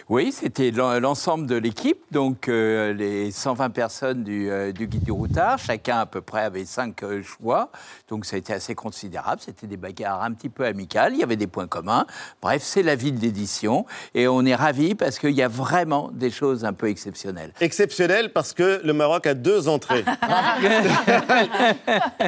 [0.09, 5.05] Oui, c'était l'en- l'ensemble de l'équipe, donc euh, les 120 personnes du, euh, du guide
[5.05, 5.59] du routard.
[5.59, 7.71] Chacun à peu près avait cinq euh, choix,
[8.09, 9.41] donc ça a été assez considérable.
[9.45, 12.07] C'était des bagarres un petit peu amicales, il y avait des points communs.
[12.43, 16.11] Bref, c'est la vie de l'édition et on est ravis parce qu'il y a vraiment
[16.13, 17.53] des choses un peu exceptionnelles.
[17.61, 20.05] Exceptionnel parce que le Maroc a deux entrées.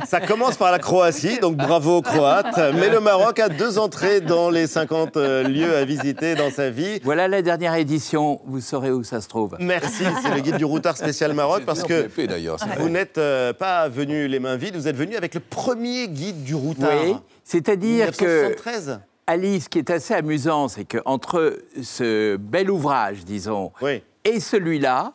[0.06, 2.58] Ça commence par la Croatie, donc bravo aux Croates.
[2.74, 6.70] Mais le Maroc a deux entrées dans les 50 euh, lieux à visiter dans sa
[6.70, 7.00] vie.
[7.02, 9.56] Voilà la dernière édition, vous saurez où ça se trouve.
[9.58, 12.08] Merci, c'est le guide du routard spécial Maroc parce que
[12.78, 16.44] vous n'êtes euh, pas venu les mains vides, vous êtes venu avec le premier guide
[16.44, 16.90] du routard.
[17.04, 19.00] Oui, c'est-à-dire que 1973.
[19.26, 23.72] Alice, ce qui est assez amusant, c'est qu'entre ce bel ouvrage, disons,
[24.24, 25.14] et celui-là,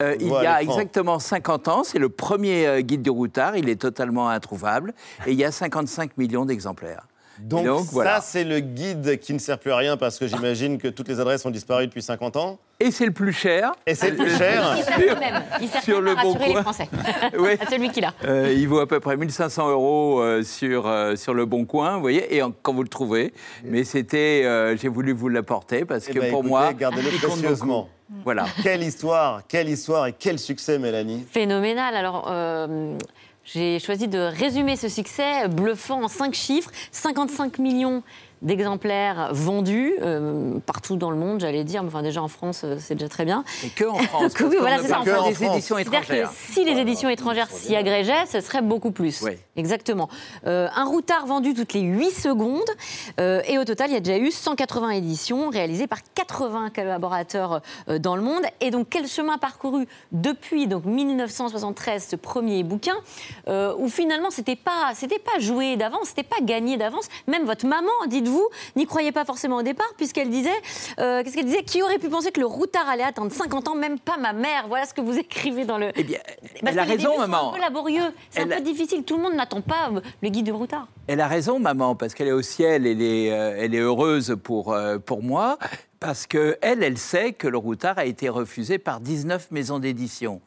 [0.00, 3.68] euh, il y a exactement 50 ans, c'est le premier euh, guide du routard, il
[3.68, 4.94] est totalement introuvable,
[5.26, 7.08] et il y a 55 millions d'exemplaires.
[7.40, 8.20] Donc, ça, voilà.
[8.20, 11.20] c'est le guide qui ne sert plus à rien parce que j'imagine que toutes les
[11.20, 12.58] adresses ont disparu depuis 50 ans.
[12.80, 13.72] Et c'est le plus cher.
[13.86, 14.74] Et c'est le plus cher.
[14.76, 15.42] Il sert quand même.
[15.60, 16.62] Il sert Sur le à bon rassurer les coin.
[16.62, 16.88] Français.
[17.38, 17.50] Oui.
[17.60, 18.12] À celui qui l'a.
[18.24, 21.94] Euh, il vaut à peu près 1500 euros euh, sur, euh, sur le Bon Coin,
[21.94, 23.32] vous voyez, et en- quand vous le trouvez.
[23.64, 27.10] Mais c'était, euh, j'ai voulu vous l'apporter parce Eh que ben, pour écoutez, moi, gardez-le
[27.10, 27.88] précieusement.
[28.24, 28.46] Voilà.
[28.62, 31.26] Quelle histoire, quelle histoire et quel succès, Mélanie.
[31.30, 31.94] Phénoménal.
[31.94, 32.96] Alors, euh,
[33.54, 38.02] j'ai choisi de résumer ce succès bluffant en cinq chiffres 55 millions
[38.42, 41.82] d'exemplaires vendus euh, partout dans le monde, j'allais dire.
[41.84, 43.44] Enfin, déjà en France, euh, c'est déjà très bien.
[43.64, 44.32] Et que en France.
[44.38, 45.40] Que oui, voilà, c'est ça, en des France.
[45.40, 49.22] éditions C'est-à-dire que si les éditions étrangères s'y agrégeaient, ce serait beaucoup plus.
[49.22, 49.32] Oui.
[49.56, 50.08] Exactement.
[50.46, 52.62] Euh, un routard vendu toutes les 8 secondes.
[53.20, 57.60] euh, et au total, il y a déjà eu 180 éditions réalisées par 80 collaborateurs
[57.88, 58.42] euh, dans le monde.
[58.60, 62.94] Et donc, quel chemin parcouru depuis donc 1973, ce premier bouquin,
[63.48, 67.08] euh, où finalement, c'était pas, c'était pas joué d'avance, c'était pas gagné d'avance.
[67.26, 67.90] Même votre maman,
[68.28, 70.50] dites-vous, n'y croyait pas forcément au départ, puisqu'elle disait,
[70.98, 71.62] euh, qu'est-ce qu'elle disait?
[71.62, 73.74] Qui aurait pu penser que le routard allait attendre 50 ans?
[73.74, 74.66] Même pas ma mère.
[74.68, 75.90] Voilà ce que vous écrivez dans le.
[75.96, 76.18] Eh bien,
[76.60, 77.50] Parce elle a raison, maman.
[77.50, 79.04] un peu laborieux, c'est un Elle peu difficile.
[79.04, 80.88] Tout le monde n'attend pas euh, le guide du routard.
[81.06, 84.36] Elle a raison, maman, parce qu'elle est au ciel, elle est, euh, elle est heureuse
[84.42, 85.58] pour, euh, pour moi,
[86.00, 90.40] parce que elle, elle sait que le routard a été refusé par 19 maisons d'édition.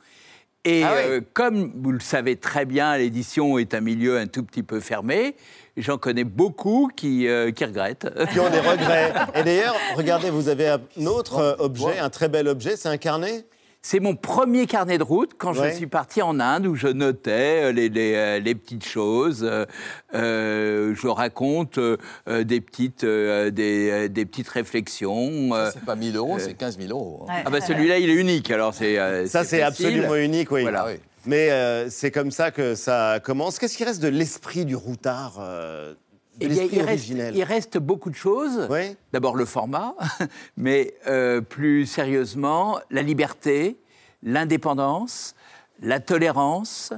[0.64, 4.44] Et Ah euh, comme vous le savez très bien, l'édition est un milieu un tout
[4.44, 5.36] petit peu fermé.
[5.78, 8.08] J'en connais beaucoup qui, euh, qui regrettent.
[8.34, 9.14] Qui ont des regrets.
[9.36, 12.98] Et d'ailleurs, regardez, vous avez un autre euh, objet, un très bel objet, c'est un
[12.98, 13.46] carnet?
[13.84, 15.72] C'est mon premier carnet de route quand Ouais.
[15.72, 19.50] je suis parti en Inde où je notais euh, les, les, les petites choses.
[20.14, 21.98] euh, je raconte euh,
[22.44, 25.50] des, petites, euh, des, des petites réflexions.
[25.56, 27.26] euh, C'est pas 1000 euros, euh, c'est 15 000 euros.
[27.30, 27.42] hein.
[27.46, 28.52] Ah bah celui-là, il est unique.
[28.52, 30.62] Alors c'est euh, Ça, c'est absolument unique, oui.
[30.62, 30.86] Voilà.
[31.26, 33.60] Mais euh, c'est comme ça que ça commence.
[33.60, 35.98] Qu'est-ce qui reste de l'esprit du routard euh, de
[36.40, 37.36] Eh bien, il, reste, originel?
[37.36, 38.68] il reste beaucoup de choses.
[39.14, 39.96] D'abord le format,
[40.58, 43.78] mais euh, plus sérieusement, la liberté,
[44.24, 45.36] l'indépendance,
[45.82, 46.94] la tolérance,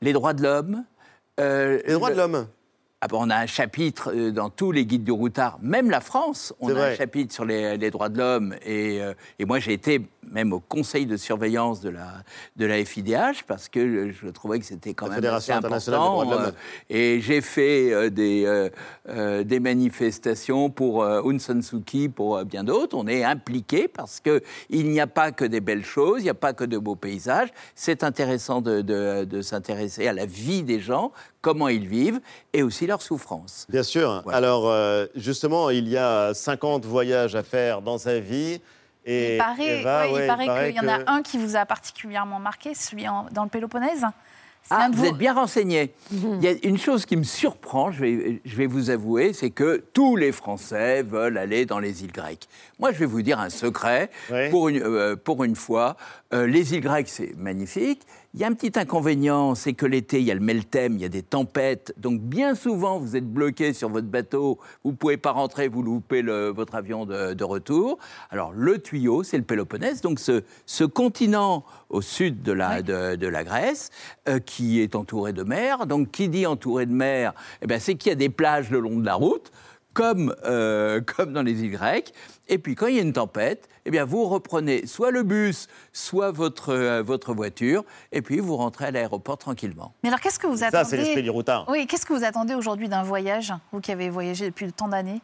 [0.00, 0.84] les droits de l'homme.
[1.38, 2.46] les droits de l'homme
[3.04, 6.54] ah on a un chapitre euh, dans tous les guides du routard, même la France,
[6.58, 6.92] on a vrai.
[6.92, 8.54] un chapitre sur les, les droits de l'homme.
[8.64, 10.00] Et, euh, et moi, j'ai été
[10.30, 12.08] même au conseil de surveillance de la,
[12.56, 15.58] de la FIDH parce que je, je trouvais que c'était quand La même Fédération assez
[15.58, 16.30] internationale important.
[16.30, 16.50] de euh,
[16.90, 18.44] et j'ai fait euh, des,
[19.08, 22.96] euh, des manifestations pour Aung San Suu Kyi, pour bien d'autres.
[22.96, 26.34] On est impliqué parce qu'il n'y a pas que des belles choses, il n'y a
[26.34, 27.48] pas que de beaux paysages.
[27.74, 32.20] C'est intéressant de, de- de s'intéresser à la vie des gens, comment ils vivent
[32.52, 33.66] et aussi leurs souffrances.
[33.68, 34.22] Bien sûr.
[34.28, 34.72] Alors,
[35.14, 38.60] justement, il y a 50 voyages à faire dans sa vie.
[39.06, 41.56] Et Il paraît, Eva, ouais, ouais, il paraît qu'il y en a un qui vous
[41.56, 44.02] a particulièrement marqué, celui en- dans le Péloponnèse.
[44.70, 45.92] l'un Ah, de vous vos- êtes bien renseigné.
[46.10, 49.50] Il y a une chose qui me surprend, je vais, je vais vous avouer, c'est
[49.50, 52.48] que tous les Français veulent aller dans les îles grecques.
[52.78, 54.10] Moi, je vais vous dire un secret.
[54.50, 55.96] Pour, une, euh, pour une fois,
[56.34, 58.02] euh, les îles grecques, c'est magnifique.
[58.34, 61.00] Il y a un petit inconvénient, c'est que l'été, il y a le meltem, il
[61.00, 61.94] y a des tempêtes.
[61.96, 64.58] Donc, bien souvent, vous êtes bloqué sur votre bateau.
[64.82, 67.98] Vous ne pouvez pas rentrer, vous loupez le- votre avion de, de retour.
[68.30, 70.00] Alors, le tuyau, c'est le Péloponnèse.
[70.00, 73.90] Donc, ce, ce continent au sud de la, de, de la Grèce,
[74.28, 75.86] euh, qui est entouré de mer.
[75.86, 78.80] Donc, qui dit entouré de mer eh ben, C'est qu'il y a des plages le
[78.80, 79.52] long de la route,
[79.94, 82.12] comme, euh, comme dans les îles grecques.
[82.48, 85.68] Et puis, quand il y a une tempête, eh bien, vous reprenez soit le bus,
[85.92, 89.94] soit votre, euh, votre voiture, et puis vous rentrez à l'aéroport tranquillement.
[90.02, 91.66] Mais alors, qu'est-ce que vous Ça, attendez c'est l'esprit du routard.
[91.68, 95.22] Oui, qu'est-ce que vous attendez aujourd'hui d'un voyage, vous qui avez voyagé depuis tant d'années?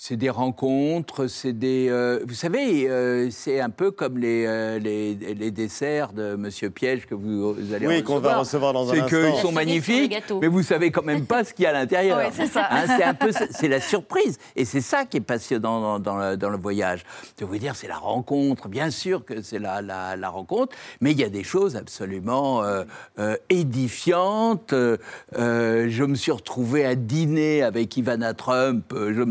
[0.00, 1.88] C'est des rencontres, c'est des.
[1.90, 6.70] euh, vous savez, euh, c'est un peu comme les, euh, les, les desserts de Monsieur
[6.70, 9.08] Piège que vous, vous allez Oui, qu'on va recevoir dans un C'est instant.
[9.08, 11.72] qu'ils La sont magnifiques, mais vous savez quand même pas ce qu'il y a à
[11.72, 12.16] l'intérieur.
[12.18, 12.68] Ouais, c'est ça.
[12.70, 16.16] Hein, c'est un peu, c'est la surprise, et c'est ça qui est passionnant dans, dans
[16.16, 17.04] le, dans le voyage.
[17.40, 18.68] Je veux dire, c'est la rencontre.
[18.68, 22.62] Bien sûr que c'est la, la, la rencontre, mais il y a des choses absolument
[22.62, 22.84] euh,
[23.18, 24.72] euh, édifiantes.
[25.36, 28.92] Je me suis retrouvé à dîner avec Ivana Trump.
[28.94, 29.24] euh,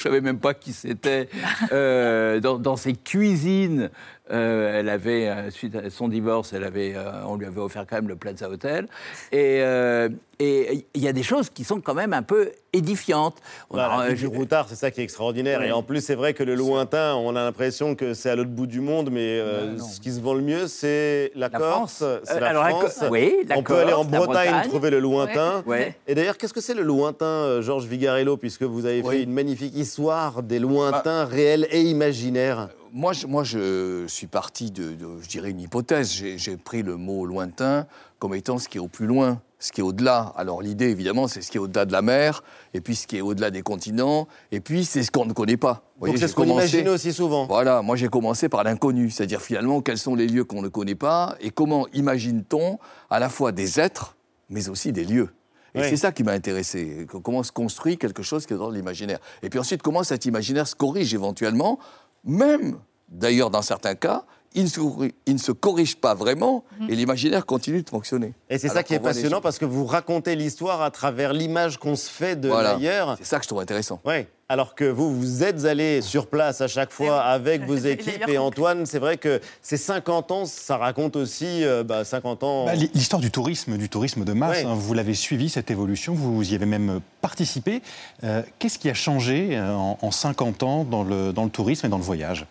[0.00, 1.28] Je ne savais même pas qui c'était.
[1.72, 3.90] euh, dans, dans ses cuisines,
[4.32, 7.84] euh, elle avait, euh, suite à son divorce, elle avait, euh, on lui avait offert
[7.88, 8.86] quand même le Plaza Hotel.
[9.32, 10.08] Et euh,
[10.42, 13.36] il y a des choses qui sont quand même un peu édifiantes.
[13.68, 15.62] On Voilà, a- la du routard, c'est ça qui est extraordinaire.
[15.62, 18.48] Et en plus, c'est vrai que le lointain, on a l'impression que c'est à l'autre
[18.50, 22.36] bout du monde, mais euh, ce qui se vend le mieux, c'est la, Corse, c'est
[22.36, 23.04] Euh, la alors, la France.
[23.10, 24.68] Oui, la on peut aller en Corse, la Bretagne Bretagne.
[24.70, 25.62] trouver le lointain.
[25.66, 25.76] Ouais.
[25.78, 25.94] Ouais.
[26.06, 29.76] Et d'ailleurs, qu'est-ce que c'est le lointain, Georges Vigarello, puisque vous avez fait une magnifique
[29.76, 32.68] histoire des lointains réels et imaginaires?
[32.92, 36.10] Moi je, moi, je suis parti de, de, je dirais, une hypothèse.
[36.12, 37.86] J'ai pris le mot lointain
[38.18, 40.32] comme étant ce qui est au plus loin, ce qui est au-delà.
[40.36, 42.42] Alors l'idée, évidemment, c'est ce qui est au-delà de la mer,
[42.74, 45.56] et puis ce qui est au-delà des continents, et puis c'est ce qu'on ne connaît
[45.56, 45.82] pas.
[45.98, 47.46] Vous Donc c'est ce qu'on imagine aussi souvent.
[47.46, 50.94] Voilà, moi j'ai commencé par l'inconnu, c'est-à-dire finalement quels sont les lieux qu'on ne connaît
[50.94, 52.78] pas, et comment imagine-t-on
[53.08, 54.16] à la fois des êtres,
[54.48, 55.30] mais aussi des lieux.
[55.74, 55.86] Et Oui.
[55.88, 57.06] c'est ça qui m'a intéressé.
[57.22, 59.20] Comment se construit quelque chose qui est dans l'imaginaire.
[59.42, 61.78] Et puis ensuite, comment cet imaginaire se corrige éventuellement,
[62.24, 64.80] même, d'ailleurs, dans certains cas, il ne se,
[65.26, 68.32] il ne se corrige pas vraiment, et l'imaginaire continue de fonctionner.
[68.48, 71.94] Et c'est ça qui est passionnant parce que vous racontez l'histoire à travers l'image qu'on
[71.96, 72.72] se fait de Voilà.
[72.74, 73.16] l'ailleurs.
[73.18, 74.00] C'est ça que je trouve intéressant.
[74.04, 74.26] Oui.
[74.48, 78.24] Alors que vous, vous êtes allé sur place à chaque fois avec vos équipes.
[78.26, 82.64] Et Antoine, c'est vrai que ces 50 ans, ça raconte aussi euh, bah, 50 ans.
[82.64, 84.64] Bah, l'hi- L'histoire du tourisme, du tourisme de masse, Ouais.
[84.64, 87.80] hein, vous l'avez suivi, cette évolution, vous y avez même participé.
[88.24, 91.86] Euh, Qu'est-ce qui a changé euh, en, en 50 ans dans le, dans le tourisme
[91.86, 92.46] et dans le voyage?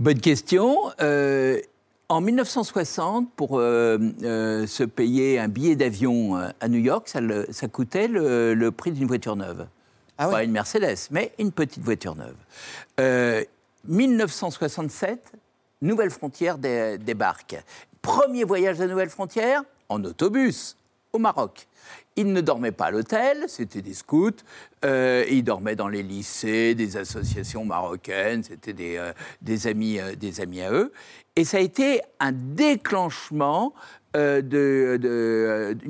[0.00, 0.76] Bonne question.
[1.02, 1.60] Euh,
[2.08, 7.20] en 1960, pour euh, euh, se payer un billet d'avion euh, à New York, ça,
[7.20, 9.66] le- ça coûtait le, le prix d'une voiture neuve.
[10.16, 12.34] Pas une Mercedes, mais une petite voiture neuve.
[12.98, 13.44] Euh,
[13.88, 15.32] 1967,
[15.82, 17.62] Nouvelle Frontière dé- débarque.
[18.02, 20.76] Premier voyage à Nouvelle Frontière en autobus
[21.12, 21.66] au Maroc.
[22.20, 24.42] Ils ne dormaient pas à l'hôtel, c'était des scouts.
[24.84, 30.42] Euh, ils dormaient dans les lycées, des associations marocaines, c'était des, euh, amis, euh, des
[30.42, 30.92] amis à eux.
[31.34, 33.72] Et ça a été un déclenchement
[34.12, 34.98] d'une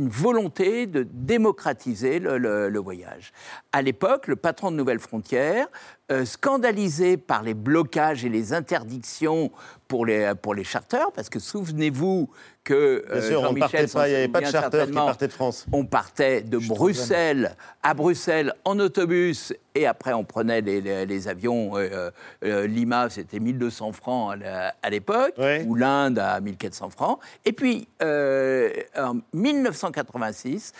[0.08, 3.32] volonté de démocratiser le, voyage.
[3.72, 5.66] À l'époque, le patron de Nouvelle Frontière,
[6.12, 9.50] euh, scandalisé par les blocages et les interdictions
[9.88, 12.28] pour les, pour les charters, parce que souvenez-vous
[12.74, 15.32] que Bien sûr, on partait pas, il n'y avait pas de charter qui partait de
[15.32, 15.66] France.
[15.72, 21.28] on partait de Bruxelles à Bruxelles en autobus et après on prenait les, les- les
[21.28, 21.76] avions.
[21.76, 22.10] euh,
[22.44, 24.36] euh, Lima, c'était 1200 francs
[24.82, 25.34] à l'époque,
[25.66, 27.18] ou l'Inde à 1400 francs.
[27.44, 30.72] Et puis euh, en 1986,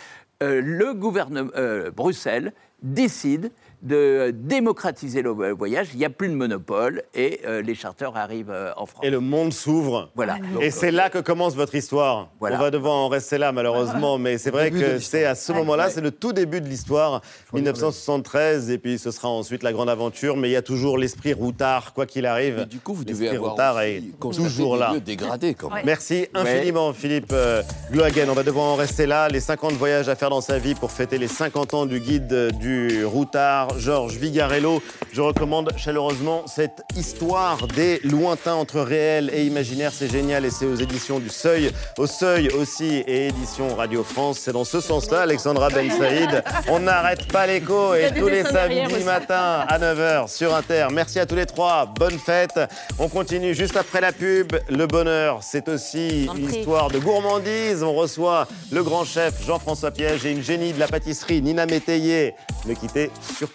[0.43, 3.51] euh, le gouvernement euh, Bruxelles décide
[3.83, 5.89] de démocratiser le voyage.
[5.95, 9.05] Il n'y a plus de monopole et euh, les charters arrivent euh, en France.
[9.05, 10.11] Et le monde s'ouvre.
[10.15, 10.37] Voilà.
[10.37, 12.29] Et Donc, c'est là que commence votre histoire.
[12.41, 12.57] Voilà.
[12.57, 15.91] On va devoir en rester là, malheureusement, mais c'est vrai que c'est à ce moment-là,
[15.91, 17.23] c'est le tout début de l'histoire,
[17.53, 21.33] 1973, et puis ce sera ensuite la grande aventure, mais il y a toujours l'esprit
[21.33, 22.67] routard, quoi qu'il arrive.
[22.67, 24.93] du coup, vous devez avoir routard est toujours des là.
[24.95, 25.85] lieux dégradés, quand même.
[25.87, 26.29] Merci Ouais.
[26.35, 27.63] infiniment, Philippe euh,
[27.93, 28.29] Glohagen.
[28.29, 29.29] On va devoir en rester là.
[29.29, 32.51] Les 50 voyages à faire dans sa vie pour fêter les 50 ans du guide
[32.61, 33.70] du routard.
[33.71, 34.83] Par Georges Vigarello.
[35.13, 39.93] Je recommande chaleureusement cette histoire des lointains entre réel et imaginaire.
[39.93, 44.41] C'est génial et c'est aux éditions du Seuil, au Seuil aussi et édition Radio France.
[44.41, 46.43] C'est dans ce sens-là, Alexandra Ben Saïd.
[46.69, 50.89] On n'arrête pas l'écho et tous les samedis matin à 9h sur Inter.
[50.93, 51.87] Merci à tous les trois.
[51.87, 52.61] Bonne fête.
[52.99, 54.53] On continue juste après la pub.
[54.69, 57.83] Le bonheur, c'est aussi une histoire de gourmandise.
[57.83, 62.35] On reçoit le grand chef Jean-François Piège et une génie de la pâtisserie Nina Métayer.
[62.67, 63.11] Ne quittez